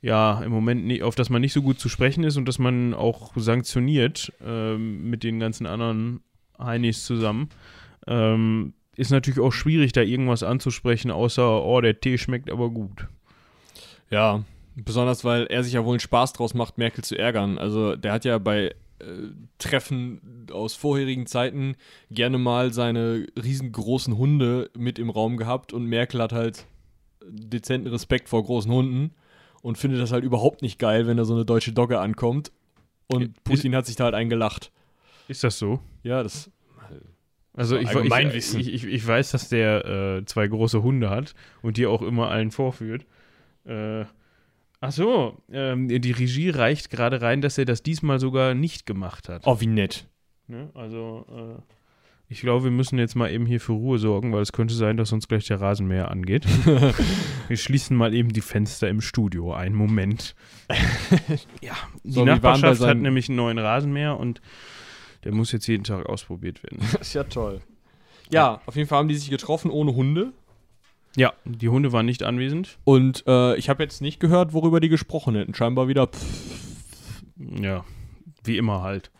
ja 0.00 0.42
im 0.42 0.52
Moment 0.52 0.86
nie, 0.86 1.02
auf 1.02 1.16
das 1.16 1.28
man 1.28 1.42
nicht 1.42 1.52
so 1.52 1.60
gut 1.60 1.78
zu 1.78 1.90
sprechen 1.90 2.24
ist 2.24 2.38
und 2.38 2.46
dass 2.46 2.58
man 2.58 2.94
auch 2.94 3.32
sanktioniert 3.36 4.32
ähm, 4.42 5.10
mit 5.10 5.22
den 5.22 5.38
ganzen 5.38 5.66
anderen 5.66 6.20
Heinis 6.58 7.04
zusammen. 7.04 7.50
Ähm, 8.06 8.72
ist 9.00 9.10
natürlich 9.10 9.40
auch 9.40 9.52
schwierig, 9.52 9.92
da 9.92 10.02
irgendwas 10.02 10.42
anzusprechen, 10.42 11.10
außer, 11.10 11.64
oh, 11.64 11.80
der 11.80 11.98
Tee 11.98 12.18
schmeckt 12.18 12.50
aber 12.50 12.68
gut. 12.68 13.06
Ja, 14.10 14.44
besonders 14.76 15.24
weil 15.24 15.46
er 15.46 15.64
sich 15.64 15.72
ja 15.72 15.84
wohl 15.86 15.94
einen 15.94 16.00
Spaß 16.00 16.34
draus 16.34 16.52
macht, 16.52 16.76
Merkel 16.76 17.02
zu 17.02 17.18
ärgern. 17.18 17.56
Also 17.56 17.96
der 17.96 18.12
hat 18.12 18.26
ja 18.26 18.36
bei 18.36 18.66
äh, 18.66 18.74
Treffen 19.56 20.46
aus 20.52 20.74
vorherigen 20.74 21.24
Zeiten 21.24 21.76
gerne 22.10 22.36
mal 22.36 22.74
seine 22.74 23.26
riesengroßen 23.42 24.18
Hunde 24.18 24.70
mit 24.76 24.98
im 24.98 25.08
Raum 25.08 25.38
gehabt 25.38 25.72
und 25.72 25.86
Merkel 25.86 26.20
hat 26.20 26.32
halt 26.32 26.66
dezenten 27.26 27.88
Respekt 27.88 28.28
vor 28.28 28.44
großen 28.44 28.70
Hunden 28.70 29.14
und 29.62 29.78
findet 29.78 30.00
das 30.00 30.12
halt 30.12 30.24
überhaupt 30.24 30.60
nicht 30.60 30.78
geil, 30.78 31.06
wenn 31.06 31.16
da 31.16 31.24
so 31.24 31.34
eine 31.34 31.46
deutsche 31.46 31.72
Dogge 31.72 32.00
ankommt. 32.00 32.52
Und 33.06 33.42
Putin 33.44 33.74
hat 33.74 33.86
sich 33.86 33.96
da 33.96 34.04
halt 34.04 34.14
eingelacht. 34.14 34.70
Ist 35.26 35.42
das 35.42 35.58
so? 35.58 35.80
Ja, 36.02 36.22
das. 36.22 36.50
Also 37.54 37.76
So 37.76 38.00
ich, 38.00 38.54
ich, 38.54 38.74
ich, 38.74 38.86
ich 38.86 39.06
weiß, 39.06 39.32
dass 39.32 39.48
der 39.48 39.84
äh, 39.84 40.24
zwei 40.24 40.46
große 40.46 40.82
Hunde 40.82 41.10
hat 41.10 41.34
und 41.62 41.76
die 41.76 41.86
auch 41.86 42.02
immer 42.02 42.30
allen 42.30 42.50
vorführt. 42.50 43.06
Äh, 43.64 44.04
Ach 44.82 44.92
so, 44.92 45.36
ähm, 45.52 45.88
die 45.88 46.10
Regie 46.10 46.48
reicht 46.48 46.88
gerade 46.88 47.20
rein, 47.20 47.42
dass 47.42 47.58
er 47.58 47.66
das 47.66 47.82
diesmal 47.82 48.18
sogar 48.18 48.54
nicht 48.54 48.86
gemacht 48.86 49.28
hat. 49.28 49.42
Oh, 49.44 49.60
wie 49.60 49.66
nett. 49.66 50.08
Ne? 50.46 50.70
Also, 50.72 51.26
äh, 51.28 51.62
ich 52.28 52.40
glaube, 52.40 52.64
wir 52.64 52.70
müssen 52.70 52.98
jetzt 52.98 53.14
mal 53.14 53.30
eben 53.30 53.44
hier 53.44 53.60
für 53.60 53.72
Ruhe 53.72 53.98
sorgen, 53.98 54.32
weil 54.32 54.40
es 54.40 54.52
könnte 54.52 54.72
sein, 54.72 54.96
dass 54.96 55.12
uns 55.12 55.28
gleich 55.28 55.46
der 55.46 55.60
Rasenmäher 55.60 56.10
angeht. 56.10 56.46
wir 57.48 57.56
schließen 57.58 57.94
mal 57.94 58.14
eben 58.14 58.30
die 58.32 58.40
Fenster 58.40 58.88
im 58.88 59.02
Studio. 59.02 59.52
Einen 59.52 59.74
Moment. 59.74 60.34
ja, 61.60 61.74
die 62.02 62.12
So, 62.12 62.24
Nachbarschaft 62.24 62.80
hat 62.80 62.96
nämlich 62.96 63.28
einen 63.28 63.36
neuen 63.36 63.58
Rasenmäher 63.58 64.18
und 64.18 64.40
der 65.24 65.34
muss 65.34 65.52
jetzt 65.52 65.66
jeden 65.66 65.84
Tag 65.84 66.06
ausprobiert 66.06 66.62
werden. 66.62 66.78
Das 66.92 66.94
ist 67.00 67.14
ja 67.14 67.24
toll. 67.24 67.60
Ja, 68.32 68.60
auf 68.66 68.76
jeden 68.76 68.88
Fall 68.88 68.98
haben 68.98 69.08
die 69.08 69.16
sich 69.16 69.30
getroffen 69.30 69.70
ohne 69.70 69.94
Hunde. 69.94 70.32
ja, 71.16 71.32
die 71.44 71.68
Hunde 71.68 71.92
waren 71.92 72.06
nicht 72.06 72.22
anwesend. 72.22 72.78
Und 72.84 73.24
äh, 73.26 73.56
ich 73.56 73.68
habe 73.68 73.82
jetzt 73.82 74.00
nicht 74.00 74.20
gehört, 74.20 74.52
worüber 74.52 74.80
die 74.80 74.88
gesprochen 74.88 75.34
hätten. 75.34 75.54
Scheinbar 75.54 75.88
wieder. 75.88 76.08
Ja, 77.36 77.84
wie 78.44 78.56
immer 78.56 78.82
halt. 78.82 79.10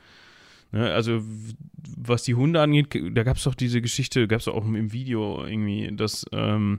Ne, 0.73 0.93
also, 0.93 1.21
was 1.97 2.23
die 2.23 2.37
Hunde 2.37 2.61
angeht, 2.61 2.97
da 3.13 3.25
gab 3.25 3.37
es 3.37 3.45
doch 3.45 3.57
diese 3.57 3.83
Geschichte, 3.83 4.29
gab 4.29 4.41
es 4.41 4.47
auch 4.49 4.65
im 4.65 4.93
Video 4.93 5.45
irgendwie, 5.45 5.91
dass, 5.93 6.25
ähm, 6.33 6.79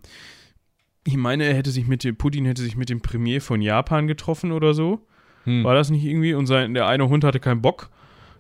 ich 1.05 1.17
meine, 1.17 1.43
er 1.43 1.55
hätte 1.55 1.71
sich 1.71 1.87
mit 1.87 2.05
dem, 2.05 2.15
Putin 2.15 2.45
hätte 2.45 2.61
sich 2.61 2.77
mit 2.77 2.89
dem 2.89 3.01
Premier 3.01 3.41
von 3.41 3.61
Japan 3.61 4.07
getroffen 4.07 4.53
oder 4.53 4.73
so. 4.73 5.05
Hm. 5.43 5.63
War 5.65 5.75
das 5.75 5.89
nicht 5.89 6.05
irgendwie? 6.05 6.33
Und 6.33 6.45
sein, 6.45 6.73
der 6.73 6.87
eine 6.87 7.09
Hund 7.09 7.23
hatte 7.23 7.39
keinen 7.39 7.61
Bock 7.61 7.89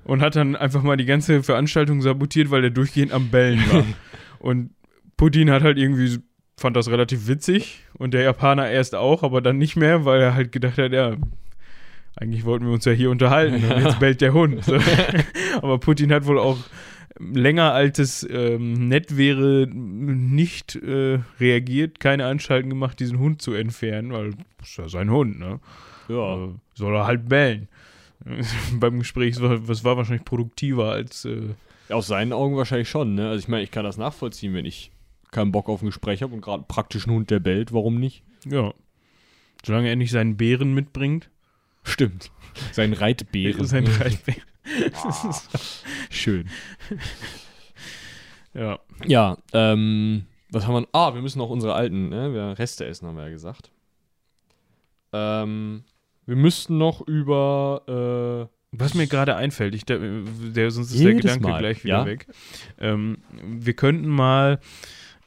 und 0.03 0.21
hat 0.21 0.35
dann 0.35 0.55
einfach 0.55 0.83
mal 0.83 0.97
die 0.97 1.05
ganze 1.05 1.43
Veranstaltung 1.43 2.01
sabotiert, 2.01 2.51
weil 2.51 2.61
der 2.61 2.71
durchgehend 2.71 3.11
am 3.11 3.29
Bellen 3.29 3.59
war. 3.71 3.85
und 4.39 4.71
Putin 5.17 5.51
hat 5.51 5.63
halt 5.63 5.77
irgendwie, 5.77 6.19
fand 6.57 6.75
das 6.75 6.89
relativ 6.89 7.27
witzig 7.27 7.83
und 7.93 8.13
der 8.13 8.23
Japaner 8.23 8.69
erst 8.69 8.95
auch, 8.95 9.23
aber 9.23 9.41
dann 9.41 9.57
nicht 9.57 9.75
mehr, 9.75 10.05
weil 10.05 10.21
er 10.21 10.35
halt 10.35 10.51
gedacht 10.51 10.77
hat, 10.77 10.91
ja, 10.91 11.15
eigentlich 12.15 12.45
wollten 12.45 12.65
wir 12.65 12.73
uns 12.73 12.85
ja 12.85 12.91
hier 12.91 13.09
unterhalten 13.09 13.63
und 13.63 13.83
jetzt 13.83 13.99
bellt 13.99 14.21
der 14.21 14.33
Hund. 14.33 14.63
So. 14.65 14.77
aber 15.61 15.79
Putin 15.79 16.11
hat 16.11 16.25
wohl 16.25 16.39
auch 16.39 16.57
länger 17.19 17.73
als 17.73 17.99
es 17.99 18.27
ähm, 18.29 18.87
nett 18.87 19.17
wäre, 19.17 19.67
nicht 19.71 20.75
äh, 20.75 21.19
reagiert, 21.39 21.99
keine 21.99 22.25
Anstalten 22.25 22.69
gemacht, 22.69 22.99
diesen 22.99 23.19
Hund 23.19 23.41
zu 23.41 23.53
entfernen, 23.53 24.11
weil 24.11 24.31
das 24.57 24.69
ist 24.69 24.77
ja 24.77 24.89
sein 24.89 25.11
Hund, 25.11 25.39
ne? 25.39 25.59
ja. 26.07 26.45
Äh, 26.45 26.49
soll 26.73 26.95
er 26.95 27.05
halt 27.05 27.29
bellen. 27.29 27.67
Beim 28.73 28.99
Gespräch, 28.99 29.37
das 29.37 29.83
war 29.83 29.97
wahrscheinlich 29.97 30.25
produktiver 30.25 30.91
als. 30.91 31.25
Äh, 31.25 31.55
Aus 31.89 32.07
seinen 32.07 32.33
Augen 32.33 32.55
wahrscheinlich 32.55 32.89
schon, 32.89 33.15
ne? 33.15 33.29
Also 33.29 33.39
ich 33.39 33.47
meine, 33.47 33.63
ich 33.63 33.71
kann 33.71 33.83
das 33.83 33.97
nachvollziehen, 33.97 34.53
wenn 34.53 34.65
ich 34.65 34.91
keinen 35.31 35.51
Bock 35.51 35.69
auf 35.69 35.81
ein 35.81 35.87
Gespräch 35.87 36.21
habe 36.21 36.33
und 36.33 36.41
gerade 36.41 36.59
einen 36.59 36.67
praktischen 36.67 37.11
Hund, 37.13 37.29
der 37.29 37.39
bellt, 37.39 37.73
warum 37.73 37.99
nicht? 37.99 38.23
ja. 38.45 38.73
Solange 39.63 39.89
er 39.89 39.95
nicht 39.95 40.09
seinen 40.09 40.37
Bären 40.37 40.73
mitbringt. 40.73 41.29
Stimmt. 41.83 42.31
Sein 42.71 42.93
Reitbären. 42.93 43.63
Sein 43.67 43.85
Reitbären. 44.01 44.41
Schön. 46.09 46.49
Ja. 48.55 48.79
Ja, 49.05 49.37
ähm, 49.53 50.25
was 50.49 50.65
haben 50.65 50.73
wir? 50.73 50.87
Ah, 50.93 51.13
wir 51.13 51.21
müssen 51.21 51.37
noch 51.37 51.51
unsere 51.51 51.75
alten, 51.75 52.09
ne? 52.09 52.33
Wir 52.33 52.57
Reste 52.57 52.85
essen, 52.85 53.07
haben 53.07 53.17
wir 53.17 53.25
ja 53.25 53.29
gesagt. 53.29 53.69
Ähm, 55.13 55.83
wir 56.31 56.37
müssten 56.37 56.77
noch 56.77 57.05
über, 57.05 58.49
Was 58.71 58.93
mir 58.93 59.07
gerade 59.07 59.35
einfällt, 59.35 59.75
ich, 59.75 59.83
der, 59.83 59.99
der, 59.99 60.71
sonst 60.71 60.93
ist 60.93 61.03
der 61.03 61.15
Gedanke 61.15 61.43
Mal, 61.43 61.59
gleich 61.59 61.83
wieder 61.83 61.97
ja. 61.97 62.05
weg. 62.05 62.25
Ähm, 62.79 63.17
wir 63.43 63.73
könnten 63.73 64.07
mal 64.07 64.61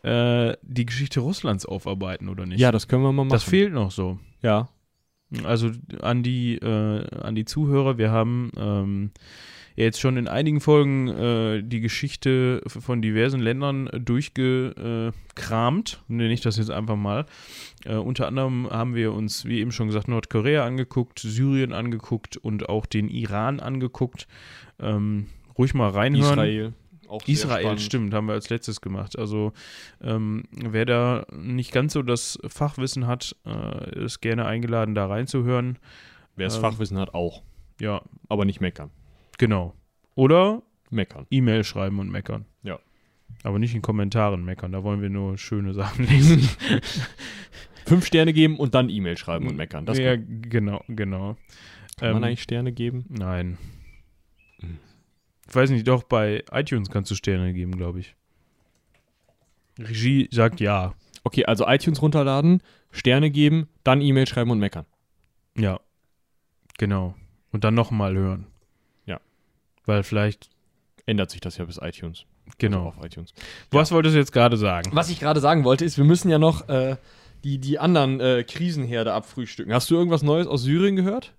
äh, 0.02 0.56
die 0.62 0.86
Geschichte 0.86 1.20
Russlands 1.20 1.66
aufarbeiten, 1.66 2.30
oder 2.30 2.44
äh, 2.44 2.46
nicht? 2.46 2.60
ja, 2.60 2.72
das 2.72 2.88
können 2.88 3.02
wir 3.02 3.12
mal 3.12 3.24
machen. 3.24 3.34
das 3.34 3.44
fehlt 3.44 3.74
noch 3.74 3.90
so. 3.90 4.18
Ja. 4.40 4.70
Also 5.44 5.72
an 6.00 6.22
die, 6.22 6.54
äh, 6.56 7.06
an 7.20 7.34
die 7.34 7.44
Zuhörer, 7.44 7.98
wir 7.98 8.10
haben 8.10 8.50
ähm, 8.56 9.10
ja 9.76 9.84
jetzt 9.84 10.00
schon 10.00 10.16
in 10.16 10.28
einigen 10.28 10.60
Folgen 10.60 11.08
äh, 11.08 11.62
die 11.62 11.80
Geschichte 11.80 12.62
von 12.66 13.02
diversen 13.02 13.40
Ländern 13.40 13.88
durchgekramt. 13.92 16.02
Nenne 16.08 16.32
ich 16.32 16.40
das 16.40 16.56
jetzt 16.56 16.70
einfach 16.70 16.96
mal. 16.96 17.26
Äh, 17.84 17.96
unter 17.96 18.26
anderem 18.26 18.68
haben 18.70 18.94
wir 18.94 19.12
uns, 19.12 19.44
wie 19.44 19.60
eben 19.60 19.72
schon 19.72 19.88
gesagt, 19.88 20.08
Nordkorea 20.08 20.64
angeguckt, 20.64 21.18
Syrien 21.18 21.72
angeguckt 21.72 22.36
und 22.36 22.68
auch 22.68 22.86
den 22.86 23.08
Iran 23.08 23.60
angeguckt. 23.60 24.26
Ähm, 24.80 25.26
ruhig 25.58 25.74
mal 25.74 25.90
reinhören. 25.90 26.38
Israel. 26.38 26.72
Auch 27.06 27.28
Israel, 27.28 27.78
stimmt, 27.78 28.14
haben 28.14 28.26
wir 28.26 28.32
als 28.32 28.48
letztes 28.48 28.80
gemacht. 28.80 29.18
Also 29.18 29.52
ähm, 30.02 30.44
wer 30.50 30.86
da 30.86 31.26
nicht 31.32 31.70
ganz 31.70 31.92
so 31.92 32.02
das 32.02 32.38
Fachwissen 32.46 33.06
hat, 33.06 33.36
äh, 33.46 34.04
ist 34.04 34.20
gerne 34.20 34.46
eingeladen, 34.46 34.94
da 34.94 35.06
reinzuhören. 35.06 35.78
Wer 36.34 36.46
das 36.46 36.56
Ähm, 36.56 36.62
Fachwissen 36.62 36.98
hat, 36.98 37.14
auch. 37.14 37.42
Ja, 37.80 38.02
Aber 38.28 38.44
nicht 38.46 38.60
meckern. 38.60 38.90
Genau. 39.38 39.74
Oder 40.14 40.62
Meckern. 40.94 41.26
E-Mail 41.30 41.64
schreiben 41.64 41.98
und 41.98 42.10
meckern. 42.10 42.46
Ja. 42.62 42.78
Aber 43.42 43.58
nicht 43.58 43.74
in 43.74 43.82
Kommentaren 43.82 44.44
meckern, 44.44 44.72
da 44.72 44.82
wollen 44.84 45.02
wir 45.02 45.10
nur 45.10 45.36
schöne 45.36 45.74
Sachen 45.74 46.06
lesen. 46.08 46.48
Fünf 47.84 48.06
Sterne 48.06 48.32
geben 48.32 48.58
und 48.58 48.74
dann 48.74 48.88
E-Mail 48.88 49.18
schreiben 49.18 49.46
und 49.46 49.56
meckern. 49.56 49.84
Das 49.84 49.98
ja, 49.98 50.16
kann, 50.16 50.42
genau, 50.42 50.82
genau. 50.88 51.36
kann 51.98 52.12
man 52.12 52.16
ähm, 52.18 52.24
eigentlich 52.24 52.42
Sterne 52.42 52.72
geben? 52.72 53.04
Nein. 53.08 53.58
Hm. 54.60 54.78
Ich 55.46 55.54
weiß 55.54 55.70
nicht, 55.70 55.86
doch 55.86 56.04
bei 56.04 56.44
iTunes 56.50 56.88
kannst 56.88 57.10
du 57.10 57.14
Sterne 57.14 57.52
geben, 57.52 57.76
glaube 57.76 58.00
ich. 58.00 58.14
Regie 59.78 60.28
sagt 60.30 60.60
ja. 60.60 60.94
Okay, 61.24 61.44
also 61.44 61.66
iTunes 61.66 62.00
runterladen, 62.00 62.62
Sterne 62.90 63.30
geben, 63.30 63.68
dann 63.82 64.00
E-Mail 64.00 64.26
schreiben 64.26 64.50
und 64.50 64.60
meckern. 64.60 64.86
Ja, 65.56 65.80
genau. 66.78 67.14
Und 67.50 67.64
dann 67.64 67.74
nochmal 67.74 68.14
hören. 68.14 68.46
Ja. 69.86 69.94
Weil 69.94 70.02
vielleicht, 70.02 70.50
Ändert 71.06 71.30
sich 71.30 71.40
das 71.40 71.58
ja 71.58 71.64
bis 71.66 71.78
iTunes. 71.82 72.24
genau. 72.58 72.86
Also 72.88 72.98
auf 72.98 73.04
iTunes. 73.04 73.34
Was 73.70 73.92
wolltest 73.92 74.14
du 74.14 74.18
jetzt 74.18 74.32
gerade 74.32 74.56
sagen? 74.56 74.90
Was 74.94 75.10
ich 75.10 75.20
gerade 75.20 75.40
sagen 75.40 75.64
wollte, 75.64 75.84
ist, 75.84 75.98
wir 75.98 76.04
müssen 76.04 76.30
ja 76.30 76.38
noch 76.38 76.68
äh, 76.68 76.96
die, 77.44 77.58
die 77.58 77.78
anderen 77.78 78.20
äh, 78.20 78.42
Krisenherde 78.44 79.12
abfrühstücken. 79.12 79.72
Hast 79.74 79.90
du 79.90 79.96
irgendwas 79.96 80.22
Neues 80.22 80.46
aus 80.46 80.62
Syrien 80.62 80.96
gehört? 80.96 81.34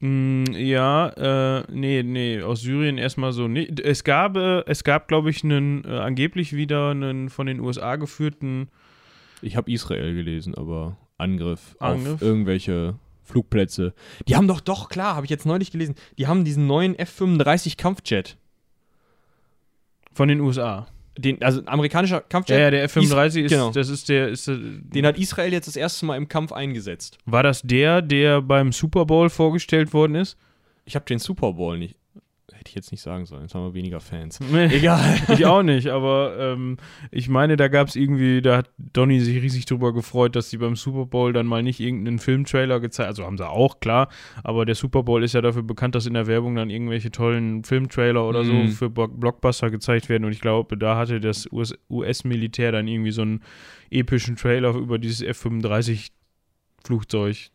Mm, 0.00 0.44
ja, 0.52 1.08
äh, 1.58 1.64
nee, 1.70 2.02
nee, 2.02 2.40
aus 2.40 2.62
Syrien 2.62 2.96
erstmal 2.98 3.32
so. 3.32 3.46
Nee, 3.48 3.70
es 3.82 4.04
gab, 4.04 4.36
äh, 4.36 4.60
es 4.66 4.84
gab, 4.84 5.08
glaube 5.08 5.28
ich, 5.28 5.44
einen, 5.44 5.84
äh, 5.84 5.88
angeblich 5.98 6.54
wieder 6.54 6.90
einen 6.90 7.28
von 7.28 7.46
den 7.46 7.60
USA 7.60 7.96
geführten, 7.96 8.68
Ich 9.42 9.56
habe 9.56 9.70
Israel 9.70 10.14
gelesen, 10.14 10.54
aber 10.54 10.96
Angriff, 11.18 11.76
Angriff? 11.80 12.14
auf 12.14 12.22
irgendwelche 12.22 12.94
Flugplätze. 13.28 13.94
Die 14.26 14.34
haben 14.36 14.48
doch, 14.48 14.60
doch, 14.60 14.88
klar, 14.88 15.14
habe 15.14 15.26
ich 15.26 15.30
jetzt 15.30 15.46
neulich 15.46 15.70
gelesen, 15.70 15.94
die 16.16 16.26
haben 16.26 16.44
diesen 16.44 16.66
neuen 16.66 16.98
F-35 16.98 17.76
Kampfjet. 17.76 18.36
von 20.12 20.28
den 20.28 20.40
USA. 20.40 20.88
Den, 21.16 21.42
also 21.42 21.60
ein 21.60 21.68
amerikanischer 21.68 22.20
Kampfjet, 22.20 22.56
Ja, 22.56 22.64
ja, 22.64 22.70
der 22.70 22.84
F-35 22.84 23.40
ist, 23.42 23.50
genau. 23.50 23.70
das 23.72 23.88
ist 23.88 24.08
der, 24.08 24.28
ist, 24.28 24.46
äh, 24.48 24.56
den 24.58 25.04
hat 25.04 25.18
Israel 25.18 25.52
jetzt 25.52 25.66
das 25.66 25.76
erste 25.76 26.06
Mal 26.06 26.16
im 26.16 26.28
Kampf 26.28 26.52
eingesetzt. 26.52 27.18
war 27.26 27.42
das 27.42 27.62
der, 27.62 28.02
der 28.02 28.40
beim 28.40 28.72
Super 28.72 29.04
Bowl 29.04 29.28
vorgestellt 29.28 29.92
worden 29.92 30.14
ist? 30.14 30.36
Ich 30.84 30.94
habe 30.94 31.04
den 31.06 31.18
Super 31.18 31.52
Bowl 31.52 31.76
nicht. 31.78 31.96
Hätte 32.52 32.70
ich 32.70 32.74
jetzt 32.74 32.90
nicht 32.90 33.02
sagen 33.02 33.26
sollen, 33.26 33.42
jetzt 33.42 33.54
haben 33.54 33.62
wir 33.64 33.74
weniger 33.74 34.00
Fans. 34.00 34.40
Egal. 34.52 35.18
Ich 35.32 35.46
auch 35.46 35.62
nicht, 35.62 35.88
aber 35.88 36.36
ähm, 36.38 36.78
ich 37.10 37.28
meine, 37.28 37.56
da 37.56 37.68
gab 37.68 37.88
es 37.88 37.96
irgendwie, 37.96 38.40
da 38.42 38.56
hat 38.58 38.70
Donny 38.78 39.20
sich 39.20 39.40
riesig 39.42 39.66
drüber 39.66 39.92
gefreut, 39.92 40.34
dass 40.34 40.50
sie 40.50 40.56
beim 40.56 40.74
Super 40.74 41.06
Bowl 41.06 41.32
dann 41.32 41.46
mal 41.46 41.62
nicht 41.62 41.78
irgendeinen 41.78 42.18
Filmtrailer 42.18 42.80
gezeigt 42.80 43.08
Also 43.08 43.24
haben 43.24 43.36
sie 43.38 43.48
auch, 43.48 43.78
klar, 43.80 44.08
aber 44.42 44.64
der 44.64 44.74
Super 44.74 45.02
Bowl 45.02 45.22
ist 45.22 45.34
ja 45.34 45.42
dafür 45.42 45.62
bekannt, 45.62 45.94
dass 45.94 46.06
in 46.06 46.14
der 46.14 46.26
Werbung 46.26 46.54
dann 46.56 46.70
irgendwelche 46.70 47.10
tollen 47.10 47.62
Filmtrailer 47.64 48.26
oder 48.26 48.42
Mhm. 48.42 48.68
so 48.68 48.74
für 48.76 48.88
Blockbuster 48.90 49.70
gezeigt 49.70 50.08
werden 50.08 50.24
und 50.24 50.32
ich 50.32 50.40
glaube, 50.40 50.76
da 50.78 50.96
hatte 50.96 51.20
das 51.20 51.46
US 51.52 51.74
US-Militär 51.90 52.72
dann 52.72 52.88
irgendwie 52.88 53.10
so 53.12 53.22
einen 53.22 53.42
epischen 53.90 54.36
Trailer 54.36 54.74
über 54.74 54.98
dieses 54.98 55.20
F-35-Flugzeug 55.22 57.50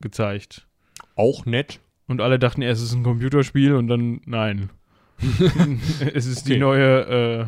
gezeigt. 0.00 0.66
Auch 1.14 1.46
nett. 1.46 1.78
Und 2.08 2.20
alle 2.20 2.38
dachten 2.38 2.62
erst, 2.62 2.82
es 2.82 2.88
ist 2.90 2.94
ein 2.94 3.02
Computerspiel 3.04 3.74
und 3.74 3.86
dann, 3.88 4.20
nein. 4.26 4.70
es 6.14 6.26
ist 6.26 6.48
die 6.48 6.52
Okay. 6.52 6.58
neue, 6.60 7.00
äh, 7.06 7.46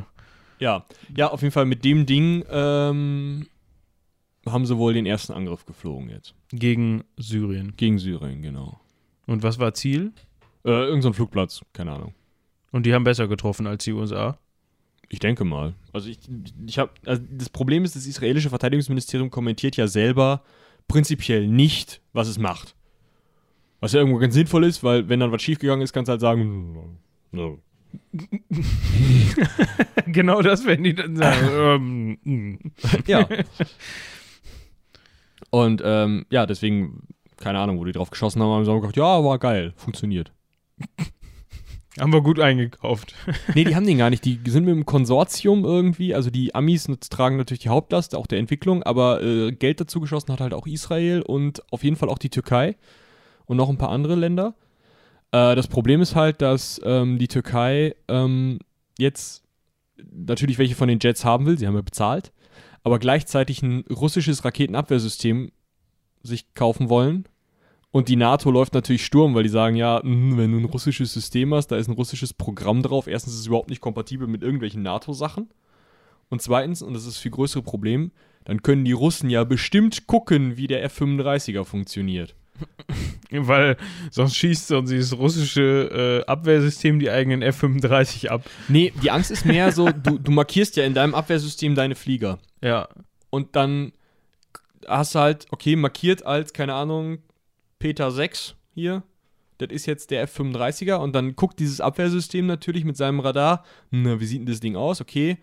Ja, 0.62 0.84
ja, 1.16 1.28
auf 1.30 1.42
jeden 1.42 1.52
Fall 1.52 1.64
mit 1.66 1.84
dem 1.84 2.06
Ding 2.06 2.44
ähm, 2.50 3.46
haben 4.46 4.66
sie 4.66 4.76
wohl 4.78 4.94
den 4.94 5.06
ersten 5.06 5.32
Angriff 5.32 5.66
geflogen 5.66 6.08
jetzt. 6.10 6.34
gegen 6.52 7.02
Syrien. 7.16 7.74
Gegen 7.76 7.98
Syrien, 7.98 8.42
genau. 8.42 8.80
Und 9.26 9.42
was 9.42 9.58
war 9.58 9.74
Ziel? 9.74 10.12
Äh, 10.64 10.70
irgend 10.70 11.02
so 11.02 11.08
ein 11.10 11.14
Flugplatz, 11.14 11.62
keine 11.72 11.92
Ahnung. 11.92 12.14
Und 12.70 12.86
die 12.86 12.94
haben 12.94 13.04
besser 13.04 13.26
getroffen 13.28 13.66
als 13.66 13.84
die 13.84 13.92
USA. 13.92 14.38
Ich 15.08 15.18
denke 15.18 15.44
mal. 15.44 15.74
Also 15.92 16.08
ich, 16.08 16.18
ich 16.66 16.78
habe, 16.78 16.90
also 17.06 17.22
das 17.30 17.48
Problem 17.48 17.84
ist, 17.84 17.94
das 17.96 18.06
israelische 18.06 18.48
Verteidigungsministerium 18.50 19.30
kommentiert 19.30 19.76
ja 19.76 19.86
selber 19.86 20.42
prinzipiell 20.88 21.46
nicht, 21.46 22.00
was 22.12 22.28
es 22.28 22.38
macht. 22.38 22.74
Was 23.84 23.92
ja 23.92 23.98
irgendwo 23.98 24.18
ganz 24.18 24.32
sinnvoll 24.32 24.64
ist, 24.64 24.82
weil 24.82 25.10
wenn 25.10 25.20
dann 25.20 25.30
was 25.30 25.42
schiefgegangen 25.42 25.82
ist, 25.82 25.92
kannst 25.92 26.08
du 26.08 26.12
halt 26.12 26.20
sagen, 26.22 26.96
no. 27.32 27.58
genau 30.06 30.40
das 30.40 30.64
werden 30.64 30.84
die 30.84 30.94
dann 30.94 31.14
sagen. 31.14 31.48
ähm, 31.52 32.18
mm. 32.24 32.58
ja. 33.06 33.28
Und 35.50 35.82
ähm, 35.84 36.24
ja, 36.30 36.46
deswegen 36.46 37.02
keine 37.36 37.58
Ahnung, 37.58 37.78
wo 37.78 37.84
die 37.84 37.92
drauf 37.92 38.08
geschossen 38.08 38.40
haben, 38.40 38.52
haben 38.52 38.64
sie 38.64 38.72
gedacht, 38.72 38.96
ja, 38.96 39.22
war 39.22 39.38
geil, 39.38 39.74
funktioniert. 39.76 40.32
Haben 42.00 42.14
wir 42.14 42.22
gut 42.22 42.40
eingekauft. 42.40 43.14
nee, 43.54 43.64
die 43.64 43.76
haben 43.76 43.86
den 43.86 43.98
gar 43.98 44.08
nicht. 44.08 44.24
Die 44.24 44.40
sind 44.46 44.64
mit 44.64 44.74
dem 44.74 44.86
Konsortium 44.86 45.62
irgendwie, 45.66 46.14
also 46.14 46.30
die 46.30 46.54
Amis 46.54 46.88
tragen 47.10 47.36
natürlich 47.36 47.64
die 47.64 47.68
Hauptlast, 47.68 48.14
auch 48.14 48.26
der 48.26 48.38
Entwicklung, 48.38 48.82
aber 48.82 49.22
äh, 49.22 49.52
Geld 49.52 49.78
dazu 49.82 50.00
geschossen 50.00 50.32
hat 50.32 50.40
halt 50.40 50.54
auch 50.54 50.66
Israel 50.66 51.20
und 51.20 51.62
auf 51.70 51.84
jeden 51.84 51.96
Fall 51.96 52.08
auch 52.08 52.16
die 52.16 52.30
Türkei 52.30 52.76
und 53.46 53.56
noch 53.56 53.68
ein 53.68 53.78
paar 53.78 53.90
andere 53.90 54.14
Länder. 54.14 54.54
Äh, 55.32 55.54
das 55.54 55.68
Problem 55.68 56.00
ist 56.00 56.14
halt, 56.14 56.42
dass 56.42 56.80
ähm, 56.84 57.18
die 57.18 57.28
Türkei 57.28 57.94
ähm, 58.08 58.58
jetzt 58.98 59.44
natürlich 60.12 60.58
welche 60.58 60.74
von 60.74 60.88
den 60.88 60.98
Jets 61.00 61.24
haben 61.24 61.46
will, 61.46 61.58
sie 61.58 61.66
haben 61.66 61.76
ja 61.76 61.82
bezahlt, 61.82 62.32
aber 62.82 62.98
gleichzeitig 62.98 63.62
ein 63.62 63.84
russisches 63.90 64.44
Raketenabwehrsystem 64.44 65.52
sich 66.22 66.54
kaufen 66.54 66.88
wollen 66.88 67.28
und 67.94 68.08
die 68.08 68.16
NATO 68.16 68.50
läuft 68.50 68.74
natürlich 68.74 69.04
Sturm, 69.04 69.36
weil 69.36 69.44
die 69.44 69.48
sagen, 69.48 69.76
ja, 69.76 70.00
mh, 70.02 70.36
wenn 70.36 70.50
du 70.50 70.58
ein 70.58 70.64
russisches 70.64 71.14
System 71.14 71.54
hast, 71.54 71.68
da 71.68 71.76
ist 71.76 71.86
ein 71.86 71.94
russisches 71.94 72.34
Programm 72.34 72.82
drauf. 72.82 73.06
Erstens 73.06 73.34
ist 73.34 73.40
es 73.42 73.46
überhaupt 73.46 73.70
nicht 73.70 73.80
kompatibel 73.80 74.26
mit 74.26 74.42
irgendwelchen 74.42 74.82
NATO-Sachen. 74.82 75.48
Und 76.28 76.42
zweitens, 76.42 76.82
und 76.82 76.94
das 76.94 77.02
ist 77.02 77.10
das 77.10 77.18
viel 77.18 77.30
größere 77.30 77.62
Problem, 77.62 78.10
dann 78.46 78.62
können 78.62 78.84
die 78.84 78.90
Russen 78.90 79.30
ja 79.30 79.44
bestimmt 79.44 80.08
gucken, 80.08 80.56
wie 80.56 80.66
der 80.66 80.82
F-35er 80.82 81.62
funktioniert. 81.64 82.34
Weil 83.30 83.76
sonst 84.10 84.36
schießt 84.36 84.68
sonst 84.68 84.90
dieses 84.90 85.16
russische 85.16 86.22
äh, 86.22 86.30
Abwehrsystem 86.30 86.98
die 86.98 87.10
eigenen 87.10 87.42
F-35 87.42 88.28
ab. 88.28 88.44
Nee, 88.68 88.92
die 89.02 89.10
Angst 89.10 89.30
ist 89.30 89.44
mehr 89.44 89.72
so, 89.72 89.90
du, 89.90 90.18
du 90.18 90.30
markierst 90.30 90.76
ja 90.76 90.84
in 90.84 90.94
deinem 90.94 91.14
Abwehrsystem 91.14 91.74
deine 91.74 91.94
Flieger. 91.94 92.38
Ja. 92.62 92.88
Und 93.30 93.56
dann 93.56 93.92
hast 94.86 95.14
du 95.14 95.18
halt, 95.18 95.46
okay, 95.50 95.76
markiert 95.76 96.24
als, 96.24 96.52
keine 96.52 96.74
Ahnung, 96.74 97.18
Peter 97.78 98.10
6 98.10 98.54
hier. 98.74 99.02
Das 99.58 99.68
ist 99.70 99.86
jetzt 99.86 100.10
der 100.10 100.22
F-35er 100.22 100.96
und 100.96 101.14
dann 101.14 101.36
guckt 101.36 101.60
dieses 101.60 101.80
Abwehrsystem 101.80 102.46
natürlich 102.46 102.84
mit 102.84 102.96
seinem 102.96 103.20
Radar, 103.20 103.64
na, 103.90 104.20
wie 104.20 104.26
sieht 104.26 104.40
denn 104.40 104.46
das 104.46 104.60
Ding 104.60 104.76
aus? 104.76 105.00
Okay, 105.00 105.38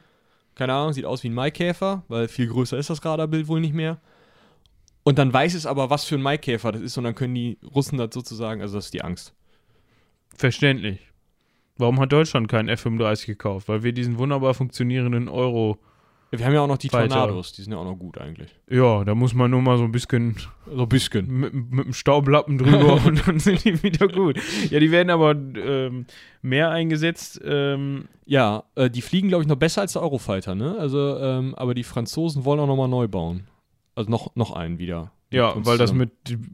keine 0.56 0.74
Ahnung, 0.74 0.94
sieht 0.94 1.06
aus 1.06 1.24
wie 1.24 1.30
ein 1.30 1.34
Maikäfer, 1.34 2.04
weil 2.08 2.28
viel 2.28 2.48
größer 2.48 2.78
ist 2.78 2.90
das 2.90 3.04
Radarbild 3.06 3.48
wohl 3.48 3.62
nicht 3.62 3.74
mehr. 3.74 4.02
Und 5.04 5.18
dann 5.18 5.34
weiß 5.34 5.56
es 5.56 5.66
aber, 5.66 5.90
was 5.90 6.06
für 6.06 6.16
ein 6.16 6.22
Maikäfer 6.22 6.72
das 6.72 6.82
ist 6.82 6.98
und 6.98 7.04
dann 7.06 7.16
können 7.16 7.34
die 7.34 7.58
Russen 7.74 7.98
das 7.98 8.14
sozusagen, 8.14 8.62
also 8.62 8.76
das 8.78 8.86
ist 8.86 8.94
die 8.94 9.04
Angst. 9.04 9.34
Verständlich. 10.36 11.00
Warum 11.78 12.00
hat 12.00 12.12
Deutschland 12.12 12.48
keinen 12.48 12.70
F-35 12.70 13.26
gekauft? 13.26 13.68
Weil 13.68 13.84
wir 13.84 13.94
diesen 13.94 14.18
wunderbar 14.20 14.54
funktionierenden 14.54 15.28
Euro 15.30 15.80
wir 16.34 16.46
haben 16.46 16.54
ja 16.54 16.62
auch 16.62 16.68
noch 16.68 16.78
die 16.78 16.92
Weiter. 16.94 17.10
Tornados, 17.10 17.52
die 17.52 17.62
sind 17.62 17.74
ja 17.74 17.78
auch 17.80 17.84
noch 17.84 17.98
gut 17.98 18.18
eigentlich. 18.18 18.56
Ja, 18.70 19.04
da 19.04 19.16
muss 19.16 19.34
man 19.34 19.52
nur 19.52 19.62
mal 19.62 19.78
so 19.78 19.84
ein 19.84 19.92
bisschen 19.92 20.38
So 20.66 20.84
ein 20.84 20.90
bisschen. 20.90 21.28
mit, 21.28 21.54
mit 21.54 21.86
dem 21.86 21.94
Staublappen 21.94 22.58
drüber 22.58 23.02
und 23.06 23.28
dann 23.28 23.40
sind 23.40 23.66
die 23.66 23.84
wieder 23.84 24.08
gut. 24.08 24.40
Ja, 24.70 24.80
die 24.80 24.92
werden 24.92 25.10
aber 25.10 25.32
ähm, 25.32 26.06
mehr 26.42 26.70
eingesetzt. 26.72 27.42
Ähm, 27.44 28.06
Ja, 28.26 28.64
äh, 28.76 28.90
die 28.90 29.02
fliegen, 29.02 29.28
glaube 29.28 29.44
ich, 29.44 29.50
noch 29.50 29.58
besser 29.58 29.82
als 29.82 29.92
der 29.92 30.04
Eurofighter, 30.04 30.56
ne? 30.56 30.78
Also, 30.80 31.18
ähm, 31.20 31.54
aber 31.56 31.74
die 31.74 31.84
Franzosen 31.84 32.46
wollen 32.46 32.62
auch 32.62 32.68
nochmal 32.68 32.88
neu 32.88 33.10
bauen. 33.10 33.48
Also 34.02 34.10
noch, 34.10 34.36
noch 34.36 34.52
einen 34.52 34.80
wieder. 34.80 35.12
ja, 35.30 35.54
weil 35.64 35.78
das 35.78 35.94
mit 35.94 36.10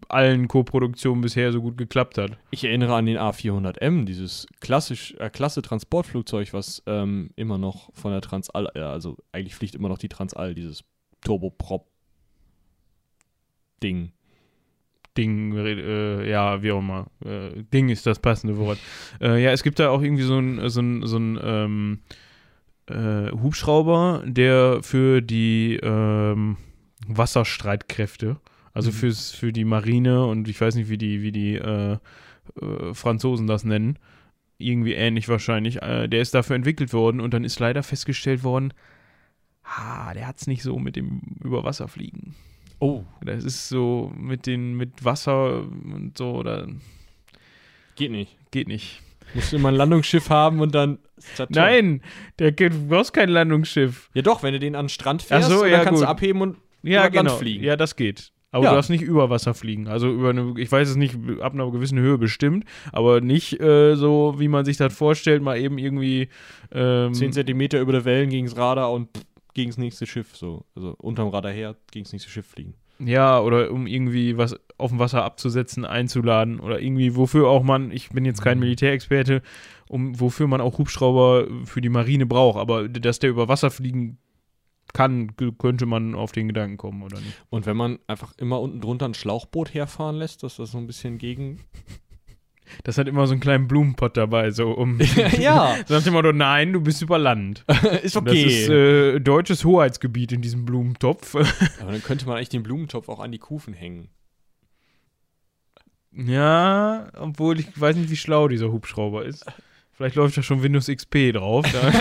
allen 0.10 0.50
Co-Produktionen 0.50 1.22
bisher 1.22 1.54
so 1.54 1.62
gut 1.62 1.78
geklappt 1.78 2.18
hat. 2.18 2.38
Ich 2.52 2.66
erinnere 2.66 2.96
an 2.96 3.06
den 3.06 3.18
A400M, 3.18 4.04
dieses 4.04 4.48
klassisch, 4.60 5.16
äh, 5.18 5.30
klasse 5.30 5.62
Transportflugzeug, 5.62 6.52
was 6.52 6.84
ähm, 6.88 7.30
immer 7.38 7.58
noch 7.58 7.90
von 7.94 8.12
der 8.12 8.20
Transall, 8.20 8.70
äh, 8.76 8.82
also 8.82 9.16
eigentlich 9.32 9.56
fliegt 9.56 9.76
immer 9.76 9.88
noch 9.88 9.98
die 9.98 10.10
Transall, 10.10 10.56
dieses 10.56 10.84
Turboprop-Ding. 11.24 14.12
Ding, 15.16 15.56
äh, 15.56 16.30
ja, 16.30 16.62
wie 16.62 16.74
auch 16.74 16.80
immer. 16.80 17.08
Äh, 17.24 17.64
Ding 17.74 17.88
ist 17.88 18.06
das 18.06 18.20
passende 18.20 18.58
Wort. 18.58 18.78
Äh, 19.22 19.42
ja, 19.42 19.52
es 19.52 19.64
gibt 19.64 19.80
da 19.80 19.90
auch 19.90 20.02
irgendwie 20.02 20.24
so 20.24 20.38
ein, 20.38 20.70
so 20.70 20.82
ein, 20.82 21.08
so 21.08 21.18
ein 21.18 21.40
ähm, 21.42 22.00
äh, 22.88 23.32
Hubschrauber, 23.32 24.22
der 24.26 24.84
für 24.84 25.22
die 25.22 25.80
ähm, 25.82 26.58
Wasserstreitkräfte, 27.08 28.38
also 28.74 28.90
Mhm. 28.90 28.94
fürs, 28.96 29.32
für 29.32 29.52
die 29.54 29.66
Marine 29.66 30.26
und 30.26 30.48
ich 30.48 30.60
weiß 30.60 30.76
nicht, 30.76 30.90
wie 30.90 30.98
die, 30.98 31.22
wie 31.22 31.32
die 31.32 31.56
äh, 31.56 31.94
äh, 32.62 32.94
Franzosen 32.94 33.48
das 33.48 33.64
nennen, 33.64 33.98
irgendwie 34.58 34.94
ähnlich 34.94 35.28
wahrscheinlich, 35.30 35.82
äh, 35.82 36.08
der 36.08 36.22
ist 36.22 36.34
dafür 36.34 36.56
entwickelt 36.56 36.94
worden 36.94 37.20
und 37.22 37.34
dann 37.34 37.44
ist 37.44 37.60
leider 37.60 37.84
festgestellt 37.84 38.44
worden, 38.44 38.74
ha, 39.64 40.14
der 40.14 40.28
hat 40.28 40.38
es 40.40 40.48
nicht 40.48 40.64
so 40.64 40.80
mit 40.80 40.96
dem 40.96 41.22
Überwasserfliegen. 41.44 42.36
Oh. 42.80 43.04
Das 43.22 43.44
ist 43.44 43.70
so 43.70 44.12
mit 44.16 44.46
den 44.46 44.76
mit 44.78 45.04
Wasser 45.04 45.62
und 45.64 46.14
so 46.18 46.36
oder 46.36 46.68
Geht 47.96 48.12
nicht. 48.12 48.36
geht 48.52 48.68
nicht. 48.68 49.02
Musst 49.34 49.52
du 49.52 49.58
immer 49.58 49.70
ein 49.70 49.76
Landungsschiff 49.76 50.30
haben 50.30 50.62
und 50.62 50.74
dann. 50.74 51.00
Nein, 51.50 52.02
der 52.40 52.52
geht, 52.54 52.72
du 52.74 52.88
brauchst 52.88 53.14
kein 53.14 53.28
Landungsschiff. 53.30 54.10
Ja 54.14 54.22
doch, 54.22 54.42
wenn 54.44 54.54
du 54.54 54.60
den 54.60 54.76
an 54.76 54.86
den 54.86 54.90
Strand 54.90 55.22
fährst, 55.24 55.50
so, 55.50 55.66
ja, 55.66 55.78
dann 55.78 55.86
kannst 55.86 56.02
du 56.02 56.06
gut. 56.06 56.10
abheben 56.16 56.42
und 56.42 56.58
Ja, 56.84 57.08
über 57.08 57.16
Land 57.16 57.28
genau. 57.30 57.38
fliegen. 57.40 57.64
Ja, 57.64 57.76
das 57.76 57.96
geht. 57.96 58.32
Aber 58.52 58.64
Ja. 58.64 58.70
du 58.72 58.76
darfst 58.78 58.90
nicht 58.90 59.02
über 59.04 59.30
Wasser 59.30 59.54
fliegen. 59.54 59.88
Also 59.88 60.10
über 60.12 60.30
eine, 60.30 60.54
ich 60.58 60.72
weiß 60.72 60.90
es 60.90 60.96
nicht, 60.96 61.16
ab 61.42 61.54
einer 61.54 61.70
gewissen 61.70 62.00
Höhe 62.00 62.18
bestimmt, 62.18 62.64
aber 62.94 63.20
nicht 63.22 63.60
äh, 63.60 63.96
so, 63.96 64.36
wie 64.38 64.48
man 64.48 64.64
sich 64.66 64.78
das 64.78 64.94
vorstellt, 64.96 65.42
mal 65.44 65.60
eben 65.60 65.78
irgendwie. 65.78 66.30
Ähm, 66.72 67.14
10 67.14 67.34
Zentimeter 67.34 67.80
über 67.82 67.92
der 67.92 68.06
Wellen 68.06 68.30
gegens 68.30 68.56
Radar 68.56 68.92
und 68.92 69.10
gegen 69.54 69.70
das 69.72 69.78
nächste 69.78 70.06
Schiff, 70.06 70.36
so. 70.36 70.64
Also 70.76 70.96
unterm 71.00 71.28
Radar 71.30 71.52
her, 71.52 71.76
gegen 71.92 72.06
das 72.06 72.14
nächste 72.14 72.30
Schiff 72.32 72.46
fliegen. 72.48 72.74
Ja, 73.00 73.40
oder 73.42 73.72
um 73.72 73.86
irgendwie 73.86 74.38
was 74.38 74.56
auf 74.80 74.90
dem 74.92 75.00
Wasser 75.00 75.24
abzusetzen, 75.24 75.86
einzuladen 75.86 76.60
oder 76.60 76.80
irgendwie, 76.82 77.16
wofür 77.16 77.48
auch 77.48 77.64
man, 77.64 77.92
ich 77.92 78.10
bin 78.10 78.26
jetzt 78.26 78.42
kein 78.42 78.60
Militärexperte, 78.60 79.42
um 79.88 80.20
wofür 80.20 80.48
man 80.48 80.62
auch 80.62 80.78
Hubschrauber 80.78 81.48
für 81.66 81.82
die 81.82 81.90
Marine 81.90 82.26
braucht, 82.26 82.58
aber 82.60 82.88
dass 82.88 83.20
der 83.20 83.30
über 83.30 83.48
Wasser 83.48 83.70
fliegen 83.72 84.18
kann, 84.94 85.36
könnte 85.58 85.86
man 85.86 86.16
auf 86.16 86.32
den 86.32 86.48
Gedanken 86.48 86.78
kommen, 86.78 87.04
oder 87.04 87.20
nicht? 87.20 87.42
Und 87.50 87.66
wenn 87.66 87.78
man 87.78 88.00
einfach 88.08 88.34
immer 88.38 88.60
unten 88.62 88.82
drunter 88.82 89.06
ein 89.06 89.14
Schlauchboot 89.14 89.74
herfahren 89.74 90.16
lässt, 90.16 90.44
dass 90.44 90.58
das 90.58 90.72
so 90.72 90.78
ein 90.78 90.88
bisschen 90.88 91.18
gegen. 91.18 91.60
Das 92.84 92.98
hat 92.98 93.08
immer 93.08 93.26
so 93.28 93.32
einen 93.32 93.40
kleinen 93.40 93.70
Blumenpott 93.70 94.18
dabei, 94.18 94.52
so 94.52 94.72
um. 94.72 95.00
ja, 95.40 95.78
nach 95.88 96.04
dem 96.04 96.12
Motto, 96.12 96.34
nein, 96.34 96.74
du 96.74 96.82
bist 96.82 97.02
über 97.02 97.18
Land. 97.18 97.64
ist 98.04 98.18
Das 98.18 98.34
ist 98.34 98.68
äh, 98.68 99.20
deutsches 99.20 99.64
Hoheitsgebiet 99.64 100.34
in 100.34 100.42
diesem 100.42 100.66
Blumentopf. 100.66 101.36
Aber 101.36 101.94
dann 101.94 102.04
könnte 102.04 102.26
man 102.26 102.36
eigentlich 102.36 102.50
den 102.50 102.64
Blumentopf 102.64 103.08
auch 103.08 103.22
an 103.22 103.32
die 103.32 103.38
Kufen 103.38 103.74
hängen. 103.74 104.10
ja, 106.12 107.08
obwohl 107.18 107.62
ich 107.62 107.80
weiß 107.80 107.96
nicht, 107.96 108.10
wie 108.10 108.18
schlau 108.18 108.50
dieser 108.50 108.70
Hubschrauber 108.70 109.24
ist. 109.24 109.46
Vielleicht 109.94 110.16
läuft 110.16 110.38
da 110.38 110.44
schon 110.44 110.62
Windows 110.62 110.88
XP 110.88 111.34
drauf, 111.34 111.66
da 111.72 111.92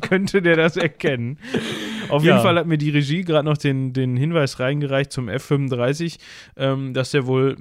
könnte 0.00 0.42
der 0.42 0.54
das 0.54 0.76
erkennen. 0.76 1.40
Auf 2.08 2.22
Ja. 2.24 2.32
jeden 2.32 2.42
Fall 2.42 2.56
hat 2.58 2.66
mir 2.66 2.78
die 2.78 2.90
Regie 2.90 3.22
gerade 3.22 3.44
noch 3.48 3.56
den, 3.56 3.92
den 3.92 4.16
Hinweis 4.16 4.58
reingereicht 4.60 5.12
zum 5.12 5.28
F35, 5.28 6.18
ähm, 6.56 6.94
dass 6.94 7.10
der 7.10 7.26
wohl 7.26 7.56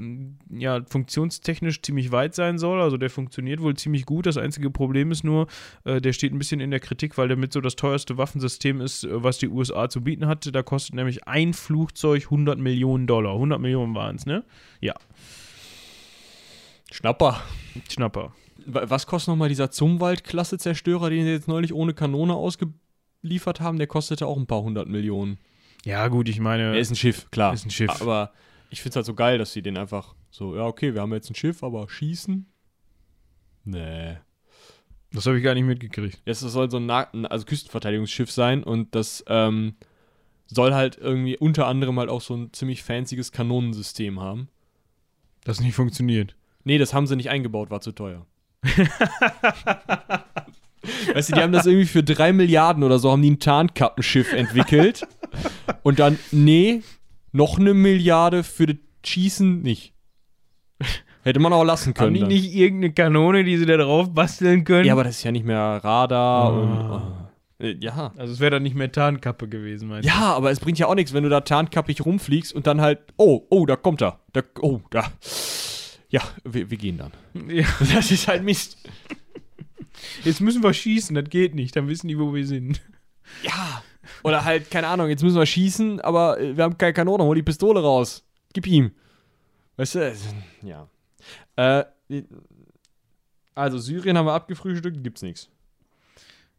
ja, 0.49 0.81
funktionstechnisch 0.87 1.81
ziemlich 1.81 2.11
weit 2.11 2.35
sein 2.35 2.57
soll. 2.57 2.81
Also 2.81 2.97
der 2.97 3.09
funktioniert 3.09 3.61
wohl 3.61 3.75
ziemlich 3.75 4.05
gut. 4.05 4.25
Das 4.25 4.37
einzige 4.37 4.69
Problem 4.69 5.11
ist 5.11 5.23
nur, 5.23 5.47
äh, 5.83 5.99
der 6.01 6.13
steht 6.13 6.33
ein 6.33 6.37
bisschen 6.39 6.59
in 6.59 6.71
der 6.71 6.79
Kritik, 6.79 7.17
weil 7.17 7.27
der 7.27 7.37
mit 7.37 7.53
so 7.53 7.61
das 7.61 7.75
teuerste 7.75 8.17
Waffensystem 8.17 8.81
ist, 8.81 9.03
äh, 9.03 9.23
was 9.23 9.37
die 9.37 9.47
USA 9.49 9.89
zu 9.89 10.01
bieten 10.01 10.27
hat. 10.27 10.53
Da 10.53 10.63
kostet 10.63 10.95
nämlich 10.95 11.27
ein 11.27 11.53
Flugzeug 11.53 12.23
100 12.29 12.59
Millionen 12.59 13.07
Dollar. 13.07 13.33
100 13.33 13.59
Millionen 13.59 13.95
waren 13.95 14.15
es, 14.15 14.25
ne? 14.25 14.43
Schnapper. 16.91 17.41
Schnapper. 17.89 18.33
Wa- 18.65 18.85
Was 18.87 19.05
kostet 19.07 19.29
nochmal 19.29 19.49
dieser 19.49 19.69
Zumwalt-Klasse-Zerstörer, 19.71 21.09
den 21.09 21.25
sie 21.25 21.31
jetzt 21.31 21.47
neulich 21.47 21.73
ohne 21.73 21.93
Kanone 21.93 22.35
ausgeliefert 23.25 23.59
haben? 23.59 23.77
Der 23.77 23.87
kostete 23.87 24.27
auch 24.27 24.37
ein 24.37 24.47
paar 24.47 24.61
hundert 24.61 24.87
Millionen. 24.87 25.39
Ja, 25.83 26.07
gut, 26.07 26.29
ich 26.29 26.39
meine. 26.39 26.73
Er 26.73 26.79
ist 26.79 26.91
ein 26.91 26.95
Schiff, 26.95 27.29
klar. 27.31 27.53
Ist 27.53 27.65
ein 27.65 27.71
Schiff. 27.71 28.01
Aber 28.01 28.31
ich 28.69 28.81
finde 28.81 28.91
es 28.91 28.95
halt 28.97 29.05
so 29.05 29.13
geil, 29.13 29.37
dass 29.37 29.53
sie 29.53 29.61
den 29.61 29.77
einfach 29.77 30.15
so, 30.29 30.55
ja, 30.55 30.65
okay, 30.65 30.93
wir 30.93 31.01
haben 31.01 31.13
jetzt 31.13 31.29
ein 31.29 31.35
Schiff, 31.35 31.63
aber 31.63 31.89
schießen? 31.89 32.45
Nee. 33.65 34.17
Das 35.11 35.25
habe 35.25 35.37
ich 35.37 35.43
gar 35.43 35.53
nicht 35.53 35.65
mitgekriegt. 35.65 36.21
Das 36.25 36.39
soll 36.39 36.69
so 36.69 36.77
ein 36.77 36.85
Na 36.85 37.09
also 37.29 37.45
Küstenverteidigungsschiff 37.45 38.31
sein 38.31 38.63
und 38.63 38.93
das 38.95 39.23
ähm, 39.27 39.75
soll 40.47 40.73
halt 40.73 40.97
irgendwie 40.97 41.37
unter 41.37 41.67
anderem 41.67 41.97
halt 41.99 42.09
auch 42.09 42.21
so 42.21 42.35
ein 42.35 42.51
ziemlich 42.53 42.83
fancyes 42.83 43.31
Kanonensystem 43.31 44.19
haben. 44.19 44.49
Das 45.43 45.59
nicht 45.59 45.75
funktioniert. 45.75 46.35
Nee, 46.63 46.79
das 46.79 46.93
haben 46.93 47.07
sie 47.07 47.15
nicht 47.15 47.29
eingebaut, 47.29 47.69
war 47.69 47.81
zu 47.81 47.91
teuer. 47.91 48.25
weißt 51.13 51.29
du, 51.29 51.33
die 51.35 51.41
haben 51.41 51.51
das 51.53 51.65
irgendwie 51.65 51.85
für 51.87 52.03
drei 52.03 52.33
Milliarden 52.33 52.83
oder 52.83 52.99
so, 52.99 53.11
haben 53.11 53.21
die 53.21 53.31
ein 53.31 53.39
Tarnkappenschiff 53.39 54.33
entwickelt. 54.33 55.07
Und 55.83 55.99
dann, 55.99 56.17
nee, 56.31 56.81
noch 57.31 57.59
eine 57.59 57.73
Milliarde 57.73 58.43
für 58.43 58.67
das 58.67 58.77
Schießen 59.05 59.61
nicht. 59.61 59.93
Hätte 61.23 61.39
man 61.39 61.53
auch 61.53 61.63
lassen 61.63 61.89
Haben 61.89 61.93
können. 61.95 62.13
die 62.13 62.19
dann. 62.21 62.29
nicht 62.29 62.53
irgendeine 62.53 62.93
Kanone, 62.93 63.43
die 63.43 63.57
sie 63.57 63.65
da 63.65 63.77
drauf 63.77 64.13
basteln 64.13 64.63
können? 64.63 64.85
Ja, 64.85 64.93
aber 64.93 65.03
das 65.03 65.17
ist 65.17 65.23
ja 65.23 65.31
nicht 65.31 65.45
mehr 65.45 65.79
Radar 65.83 66.45
Ah. 66.45 66.49
und. 66.49 66.91
Oh. 66.91 67.01
Äh, 67.63 67.77
ja. 67.79 68.11
Also 68.17 68.33
es 68.33 68.39
wäre 68.39 68.51
dann 68.51 68.63
nicht 68.63 68.75
mehr 68.75 68.91
Tarnkappe 68.91 69.47
gewesen, 69.47 69.87
meinst 69.87 70.07
Ja, 70.07 70.33
aber 70.35 70.51
es 70.51 70.59
bringt 70.59 70.77
ja 70.77 70.87
auch 70.87 70.95
nichts, 70.95 71.13
wenn 71.13 71.23
du 71.23 71.29
da 71.29 71.41
tarnkappig 71.41 72.05
rumfliegst 72.05 72.53
und 72.53 72.67
dann 72.67 72.81
halt, 72.81 72.99
oh, 73.17 73.41
oh, 73.49 73.65
da 73.65 73.75
kommt 73.75 74.01
er. 74.01 74.19
Da, 74.33 74.41
oh, 74.61 74.81
da. 74.91 75.05
Ja, 76.09 76.21
wir, 76.43 76.69
wir 76.69 76.77
gehen 76.77 76.97
dann. 76.97 77.11
du? 77.33 77.53
Ja. 77.53 77.65
Das 77.93 78.11
ist 78.11 78.27
halt 78.27 78.43
Mist. 78.43 78.77
Jetzt 80.23 80.41
müssen 80.41 80.63
wir 80.63 80.73
schießen, 80.73 81.15
das 81.15 81.29
geht 81.29 81.55
nicht, 81.55 81.75
dann 81.75 81.87
wissen 81.87 82.07
die, 82.07 82.17
wo 82.19 82.33
wir 82.33 82.45
sind. 82.45 82.81
Ja. 83.43 83.83
Oder 84.23 84.45
halt, 84.45 84.69
keine 84.69 84.87
Ahnung, 84.87 85.09
jetzt 85.09 85.23
müssen 85.23 85.37
wir 85.37 85.45
schießen, 85.45 85.99
aber 86.01 86.39
äh, 86.39 86.55
wir 86.55 86.63
haben 86.63 86.77
keine 86.77 86.93
Kanone, 86.93 87.23
hol 87.23 87.35
die 87.35 87.43
Pistole 87.43 87.81
raus. 87.81 88.23
Gib 88.53 88.67
ihm. 88.67 88.91
Weißt 89.77 89.95
du, 89.95 90.13
ja. 90.63 90.87
Äh, 91.55 91.85
also 93.55 93.77
Syrien 93.77 94.17
haben 94.17 94.25
wir 94.27 94.33
abgefrühstückt, 94.33 95.03
gibt's 95.03 95.21
nichts. 95.21 95.49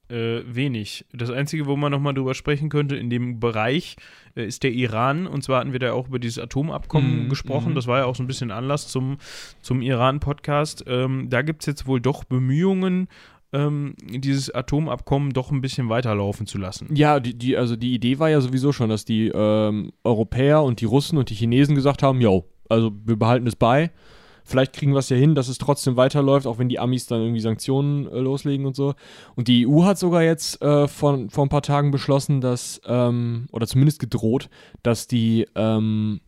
Äh, 0.08 0.42
wenig. 0.46 1.04
Das 1.12 1.30
Einzige, 1.30 1.66
wo 1.66 1.74
man 1.76 1.90
nochmal 1.90 2.14
drüber 2.14 2.34
sprechen 2.34 2.68
könnte, 2.68 2.94
in 2.94 3.10
dem 3.10 3.40
Bereich, 3.40 3.96
äh, 4.36 4.46
ist 4.46 4.62
der 4.62 4.70
Iran. 4.72 5.26
Und 5.26 5.42
zwar 5.42 5.58
hatten 5.60 5.72
wir 5.72 5.80
da 5.80 5.92
auch 5.94 6.06
über 6.06 6.20
dieses 6.20 6.38
Atomabkommen 6.38 7.24
Mhm, 7.24 7.28
gesprochen. 7.28 7.70
mhm. 7.72 7.74
Das 7.74 7.88
war 7.88 7.98
ja 7.98 8.04
auch 8.04 8.14
so 8.14 8.22
ein 8.22 8.28
bisschen 8.28 8.52
Anlass 8.52 8.86
zum, 8.86 9.18
zum 9.62 9.82
Iran-Podcast. 9.82 10.84
Ähm, 10.86 11.28
da 11.28 11.42
gibt 11.42 11.62
es 11.62 11.66
jetzt 11.66 11.86
wohl 11.88 12.00
doch 12.00 12.22
Bemühungen, 12.22 13.08
ähm, 13.52 13.94
dieses 14.00 14.54
Atomabkommen 14.54 15.32
doch 15.32 15.50
ein 15.50 15.60
bisschen 15.60 15.88
weiterlaufen 15.88 16.46
zu 16.46 16.58
lassen. 16.58 16.94
Ja, 16.94 17.20
die, 17.20 17.36
die, 17.36 17.56
also 17.56 17.76
die 17.76 17.94
Idee 17.94 18.18
war 18.18 18.30
ja 18.30 18.40
sowieso 18.40 18.72
schon, 18.72 18.88
dass 18.88 19.04
die 19.04 19.28
ähm, 19.28 19.92
Europäer 20.04 20.62
und 20.62 20.80
die 20.80 20.84
Russen 20.84 21.18
und 21.18 21.30
die 21.30 21.34
Chinesen 21.34 21.74
gesagt 21.74 22.02
haben, 22.02 22.20
jo, 22.20 22.44
also 22.68 22.92
wir 23.04 23.16
behalten 23.16 23.46
es 23.46 23.56
bei. 23.56 23.90
Vielleicht 24.44 24.74
kriegen 24.74 24.92
wir 24.92 25.00
es 25.00 25.08
ja 25.08 25.16
hin, 25.16 25.34
dass 25.34 25.48
es 25.48 25.58
trotzdem 25.58 25.96
weiterläuft, 25.96 26.46
auch 26.46 26.58
wenn 26.58 26.68
die 26.68 26.78
Amis 26.78 27.06
dann 27.06 27.20
irgendwie 27.20 27.40
Sanktionen 27.40 28.06
äh, 28.06 28.20
loslegen 28.20 28.64
und 28.64 28.76
so. 28.76 28.94
Und 29.34 29.48
die 29.48 29.66
EU 29.66 29.82
hat 29.82 29.98
sogar 29.98 30.22
jetzt 30.22 30.62
äh, 30.62 30.86
von, 30.86 31.30
vor 31.30 31.44
ein 31.44 31.48
paar 31.48 31.62
Tagen 31.62 31.90
beschlossen, 31.90 32.40
dass, 32.40 32.80
ähm, 32.86 33.48
oder 33.50 33.66
zumindest 33.66 33.98
gedroht, 33.98 34.48
dass 34.84 35.08
die 35.08 35.46
ähm, 35.56 36.20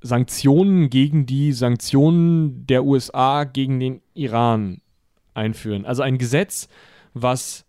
Sanktionen 0.00 0.90
gegen 0.90 1.26
die 1.26 1.52
Sanktionen 1.52 2.66
der 2.66 2.84
USA 2.84 3.42
gegen 3.42 3.80
den 3.80 4.00
Iran 4.14 4.80
einführen. 5.38 5.86
Also 5.86 6.02
ein 6.02 6.18
Gesetz, 6.18 6.68
was 7.14 7.64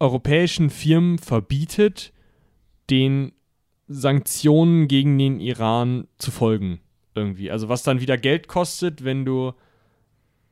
europäischen 0.00 0.70
Firmen 0.70 1.18
verbietet, 1.18 2.12
den 2.90 3.32
Sanktionen 3.86 4.88
gegen 4.88 5.16
den 5.18 5.38
Iran 5.38 6.08
zu 6.18 6.30
folgen. 6.30 6.80
Irgendwie. 7.14 7.50
Also 7.50 7.68
was 7.68 7.82
dann 7.82 8.00
wieder 8.00 8.16
Geld 8.16 8.48
kostet, 8.48 9.04
wenn 9.04 9.24
du 9.24 9.52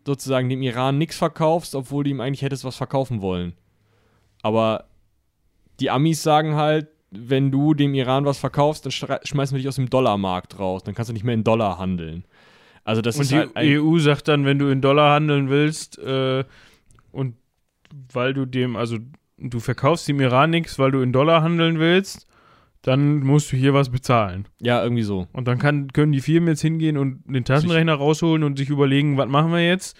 sozusagen 0.07 0.49
dem 0.49 0.63
Iran 0.63 0.99
nichts 0.99 1.17
verkaufst, 1.17 1.75
obwohl 1.75 2.05
du 2.05 2.11
ihm 2.11 2.21
eigentlich 2.21 2.43
hättest 2.43 2.65
was 2.65 2.77
verkaufen 2.77 3.23
wollen. 3.23 3.55
Aber 4.43 4.87
die 5.81 5.91
Amis 5.91 6.23
sagen 6.23 6.55
halt, 6.55 6.89
wenn 7.11 7.51
du 7.51 7.75
dem 7.75 7.95
Iran 7.95 8.25
was 8.25 8.39
verkaufst, 8.39 8.85
dann 8.85 8.93
schmeißen 8.93 9.55
wir 9.55 9.59
dich 9.59 9.69
aus 9.69 9.77
dem 9.77 9.91
Dollarmarkt 9.91 10.59
raus. 10.59 10.85
Dann 10.85 10.95
kannst 10.95 11.09
du 11.09 11.13
nicht 11.13 11.25
mehr 11.25 11.35
in 11.35 11.45
Dollar 11.45 11.79
handeln. 11.79 12.25
Also 12.91 13.03
das 13.03 13.15
Und 13.15 13.23
ist 13.23 13.31
die 13.31 13.37
halt 13.37 13.53
EU 13.57 13.99
sagt 13.99 14.27
dann, 14.27 14.45
wenn 14.45 14.59
du 14.59 14.67
in 14.67 14.81
Dollar 14.81 15.15
handeln 15.15 15.49
willst 15.49 15.97
äh, 15.99 16.43
und 17.13 17.37
weil 18.13 18.35
du 18.35 18.47
dem, 18.47 18.75
also 18.75 18.99
du 19.39 19.61
verkaufst 19.61 20.09
dem 20.09 20.19
Iran 20.21 20.51
nichts, 20.51 20.77
weil 20.77 20.91
du 20.91 21.01
in 21.01 21.13
Dollar 21.13 21.41
handeln 21.41 21.79
willst, 21.79 22.27
dann 22.83 23.21
musst 23.21 23.53
du 23.53 23.57
hier 23.57 23.75
was 23.75 23.91
bezahlen. 23.91 24.49
ja 24.61 24.83
irgendwie 24.83 25.05
so. 25.05 25.29
Und 25.33 25.47
dann 25.47 25.59
kann, 25.61 25.93
können 25.93 26.11
die 26.11 26.21
Firmen 26.21 26.49
jetzt 26.49 26.63
hingehen 26.63 26.97
und 26.97 27.23
den 27.29 27.45
Taschenrechner 27.45 27.95
rausholen 27.95 28.43
und 28.43 28.59
sich 28.59 28.71
überlegen, 28.71 29.17
was 29.17 29.29
machen 29.29 29.53
wir 29.53 29.65
jetzt? 29.65 29.97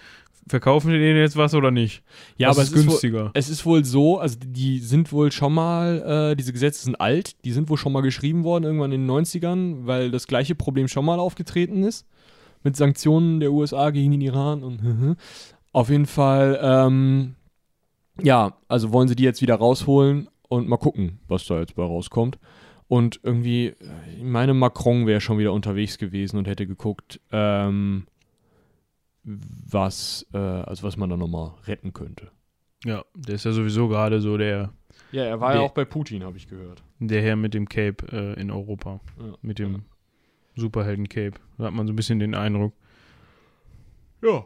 Verkaufen 0.49 0.91
wir 0.91 0.99
denen 0.99 1.17
jetzt 1.17 1.37
was 1.37 1.53
oder 1.53 1.71
nicht? 1.71 2.03
Ja, 2.35 2.49
was 2.49 2.57
aber 2.57 2.63
ist 2.63 2.71
es 2.71 2.75
ist 2.75 2.83
wohl, 2.83 2.89
günstiger. 2.89 3.31
Es 3.35 3.49
ist 3.49 3.65
wohl 3.65 3.85
so, 3.85 4.19
also 4.19 4.37
die 4.37 4.79
sind 4.79 5.13
wohl 5.13 5.31
schon 5.31 5.53
mal, 5.53 6.31
äh, 6.31 6.35
diese 6.35 6.51
Gesetze 6.51 6.83
sind 6.83 6.99
alt, 6.99 7.45
die 7.45 7.53
sind 7.53 7.69
wohl 7.69 7.77
schon 7.77 7.93
mal 7.93 8.01
geschrieben 8.01 8.43
worden, 8.43 8.65
irgendwann 8.65 8.91
in 8.91 9.07
den 9.07 9.09
90ern, 9.09 9.85
weil 9.85 10.11
das 10.11 10.27
gleiche 10.27 10.55
Problem 10.55 10.89
schon 10.89 11.05
mal 11.05 11.19
aufgetreten 11.19 11.83
ist. 11.83 12.05
Mit 12.63 12.75
Sanktionen 12.75 13.39
der 13.39 13.51
USA 13.51 13.89
gegen 13.89 14.11
den 14.11 14.21
Iran 14.21 14.63
und 14.63 15.17
auf 15.73 15.89
jeden 15.89 16.05
Fall, 16.05 16.59
ähm, 16.61 17.35
ja, 18.21 18.55
also 18.67 18.91
wollen 18.91 19.07
sie 19.07 19.15
die 19.15 19.23
jetzt 19.23 19.41
wieder 19.41 19.55
rausholen 19.55 20.29
und 20.49 20.67
mal 20.67 20.77
gucken, 20.77 21.19
was 21.27 21.45
da 21.45 21.59
jetzt 21.59 21.75
bei 21.75 21.83
rauskommt. 21.83 22.37
Und 22.87 23.19
irgendwie, 23.23 23.67
äh, 23.67 23.75
ich 24.17 24.23
meine, 24.23 24.53
Macron 24.53 25.07
wäre 25.07 25.21
schon 25.21 25.37
wieder 25.37 25.53
unterwegs 25.53 25.97
gewesen 25.97 26.37
und 26.37 26.45
hätte 26.47 26.67
geguckt, 26.67 27.21
ähm, 27.31 28.05
was, 29.23 30.25
äh, 30.33 30.37
also 30.37 30.83
was 30.83 30.97
man 30.97 31.09
da 31.09 31.17
nochmal 31.17 31.51
retten 31.67 31.93
könnte. 31.93 32.31
Ja, 32.83 33.03
der 33.15 33.35
ist 33.35 33.45
ja 33.45 33.51
sowieso 33.51 33.87
gerade 33.87 34.19
so 34.21 34.37
der, 34.37 34.71
Ja, 35.11 35.23
er 35.23 35.39
war 35.39 35.51
Der- 35.51 35.61
ja 35.61 35.65
auch 35.67 35.71
bei 35.73 35.85
Putin, 35.85 36.23
habe 36.23 36.37
ich 36.37 36.47
gehört. 36.47 36.83
der 36.99 37.21
Herr 37.21 37.35
mit 37.35 37.53
dem 37.53 37.69
Cape 37.69 38.05
äh, 38.11 38.39
in 38.41 38.49
Europa. 38.49 38.99
Ja. 39.19 39.35
Mit 39.41 39.59
dem 39.59 39.83
Superhelden-Cape. 40.55 41.39
Da 41.57 41.65
hat 41.65 41.73
man 41.73 41.87
so 41.87 41.93
ein 41.93 41.95
bisschen 41.95 42.19
den 42.19 42.35
Eindruck. 42.35 42.73
Ja. 44.21 44.45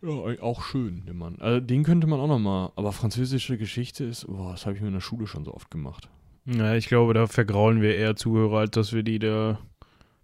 Ja, 0.00 0.42
auch 0.42 0.62
schön, 0.62 1.02
der 1.06 1.14
Mann. 1.14 1.36
Also, 1.40 1.60
den 1.60 1.82
könnte 1.82 2.06
man 2.06 2.20
auch 2.20 2.28
nochmal. 2.28 2.70
Aber 2.76 2.92
französische 2.92 3.58
Geschichte 3.58 4.04
ist, 4.04 4.26
boah, 4.28 4.52
das 4.52 4.64
habe 4.64 4.76
ich 4.76 4.80
mir 4.80 4.88
in 4.88 4.94
der 4.94 5.00
Schule 5.00 5.26
schon 5.26 5.44
so 5.44 5.52
oft 5.52 5.70
gemacht. 5.70 6.08
Ja, 6.46 6.74
ich 6.74 6.86
glaube, 6.86 7.14
da 7.14 7.26
vergraulen 7.26 7.82
wir 7.82 7.96
eher 7.96 8.16
Zuhörer, 8.16 8.58
als 8.60 8.70
dass 8.70 8.92
wir 8.92 9.02
die 9.02 9.18
da 9.18 9.58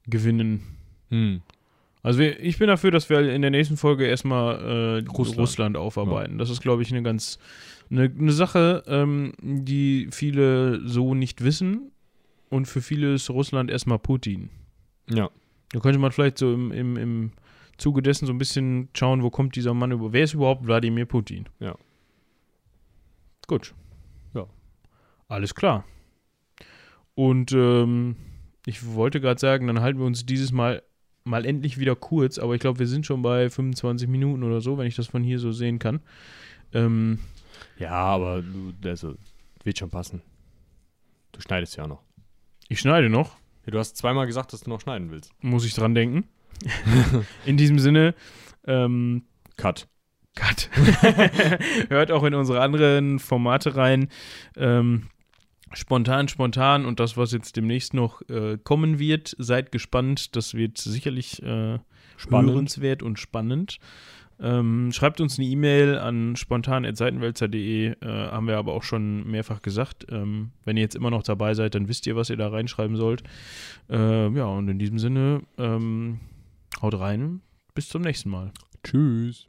gewinnen. 0.06 0.62
Hm. 1.10 1.42
Also 2.02 2.20
wir, 2.20 2.38
ich 2.40 2.58
bin 2.58 2.68
dafür, 2.68 2.90
dass 2.90 3.10
wir 3.10 3.32
in 3.32 3.42
der 3.42 3.50
nächsten 3.50 3.76
Folge 3.76 4.06
erstmal 4.06 4.56
äh, 4.56 5.08
Russland. 5.08 5.38
Russland. 5.38 5.76
aufarbeiten. 5.76 6.38
Das 6.38 6.50
ist, 6.50 6.60
glaube 6.60 6.82
ich, 6.82 6.92
eine 6.92 7.02
ganz 7.02 7.38
eine, 7.90 8.04
eine 8.04 8.32
Sache, 8.32 8.82
ähm, 8.86 9.32
die 9.40 10.08
viele 10.10 10.86
so 10.86 11.14
nicht 11.14 11.42
wissen. 11.42 11.90
Und 12.50 12.66
für 12.66 12.80
viele 12.82 13.14
ist 13.14 13.30
Russland 13.30 13.70
erstmal 13.70 13.98
Putin. 13.98 14.50
Ja. 15.08 15.30
Da 15.70 15.80
könnte 15.80 15.98
man 15.98 16.12
vielleicht 16.12 16.38
so 16.38 16.52
im, 16.52 16.70
im, 16.72 16.96
im 16.96 17.32
Zuge 17.78 18.02
dessen 18.02 18.26
so 18.26 18.32
ein 18.32 18.38
bisschen 18.38 18.88
schauen, 18.94 19.22
wo 19.22 19.30
kommt 19.30 19.56
dieser 19.56 19.74
Mann 19.74 19.90
über. 19.92 20.12
Wer 20.12 20.24
ist 20.24 20.34
überhaupt 20.34 20.66
Wladimir 20.66 21.06
Putin? 21.06 21.48
Ja. 21.58 21.76
Gut. 23.46 23.74
Ja. 24.34 24.46
Alles 25.28 25.54
klar. 25.54 25.84
Und 27.14 27.52
ähm, 27.52 28.16
ich 28.66 28.86
wollte 28.94 29.20
gerade 29.20 29.40
sagen, 29.40 29.66
dann 29.66 29.80
halten 29.80 29.98
wir 29.98 30.06
uns 30.06 30.24
dieses 30.26 30.52
Mal 30.52 30.82
mal 31.24 31.46
endlich 31.46 31.78
wieder 31.78 31.96
kurz, 31.96 32.38
aber 32.38 32.54
ich 32.54 32.60
glaube, 32.60 32.78
wir 32.78 32.86
sind 32.86 33.06
schon 33.06 33.22
bei 33.22 33.48
25 33.48 34.08
Minuten 34.08 34.42
oder 34.42 34.60
so, 34.60 34.76
wenn 34.76 34.86
ich 34.86 34.94
das 34.94 35.06
von 35.06 35.22
hier 35.22 35.38
so 35.38 35.52
sehen 35.52 35.78
kann. 35.78 36.00
Ähm, 36.72 37.18
Ja, 37.78 37.92
aber 37.92 38.42
du, 38.42 38.74
also, 38.88 39.14
wird 39.64 39.78
schon 39.78 39.90
passen. 39.90 40.22
Du 41.32 41.40
schneidest 41.40 41.76
ja 41.76 41.84
auch 41.84 41.88
noch. 41.88 42.02
Ich 42.68 42.80
schneide 42.80 43.08
noch, 43.10 43.36
du 43.66 43.78
hast 43.78 43.96
zweimal 43.96 44.26
gesagt, 44.26 44.52
dass 44.52 44.60
du 44.62 44.70
noch 44.70 44.80
schneiden 44.80 45.10
willst. 45.10 45.32
muss 45.40 45.64
ich 45.64 45.74
dran 45.74 45.94
denken. 45.94 46.24
In 47.46 47.56
diesem 47.56 47.78
Sinne, 47.78 48.14
ähm, 48.66 49.24
Cut. 49.56 49.88
Cut. 50.34 50.68
Hört 51.88 52.10
auch 52.10 52.24
in 52.24 52.34
unsere 52.34 52.60
anderen 52.60 53.18
Formate 53.20 53.76
rein. 53.76 54.08
Ähm, 54.56 55.08
spontan, 55.72 56.26
spontan 56.26 56.86
und 56.86 56.98
das, 56.98 57.16
was 57.16 57.30
jetzt 57.32 57.56
demnächst 57.56 57.94
noch 57.94 58.20
äh, 58.28 58.58
kommen 58.62 58.98
wird, 58.98 59.36
seid 59.38 59.70
gespannt. 59.70 60.34
Das 60.34 60.54
wird 60.54 60.78
sicherlich 60.78 61.40
äh, 61.42 61.78
Spannend. 62.16 62.50
hörenswert 62.50 63.02
und 63.04 63.18
spannend. 63.20 63.78
Ähm, 64.40 64.90
schreibt 64.92 65.20
uns 65.20 65.38
eine 65.38 65.46
E-Mail 65.46 65.98
an 65.98 66.36
spontan.seitenwälzer.de, 66.36 67.86
äh, 67.86 67.96
haben 68.00 68.46
wir 68.48 68.58
aber 68.58 68.72
auch 68.72 68.82
schon 68.82 69.28
mehrfach 69.30 69.62
gesagt. 69.62 70.06
Ähm, 70.10 70.50
wenn 70.64 70.76
ihr 70.76 70.82
jetzt 70.82 70.96
immer 70.96 71.10
noch 71.10 71.22
dabei 71.22 71.54
seid, 71.54 71.74
dann 71.74 71.88
wisst 71.88 72.06
ihr, 72.06 72.16
was 72.16 72.30
ihr 72.30 72.36
da 72.36 72.48
reinschreiben 72.48 72.96
sollt. 72.96 73.22
Äh, 73.88 74.30
ja, 74.30 74.46
und 74.46 74.68
in 74.68 74.78
diesem 74.78 74.98
Sinne, 74.98 75.42
ähm, 75.58 76.20
haut 76.82 76.98
rein. 76.98 77.42
Bis 77.74 77.88
zum 77.88 78.02
nächsten 78.02 78.30
Mal. 78.30 78.52
Tschüss. 78.82 79.48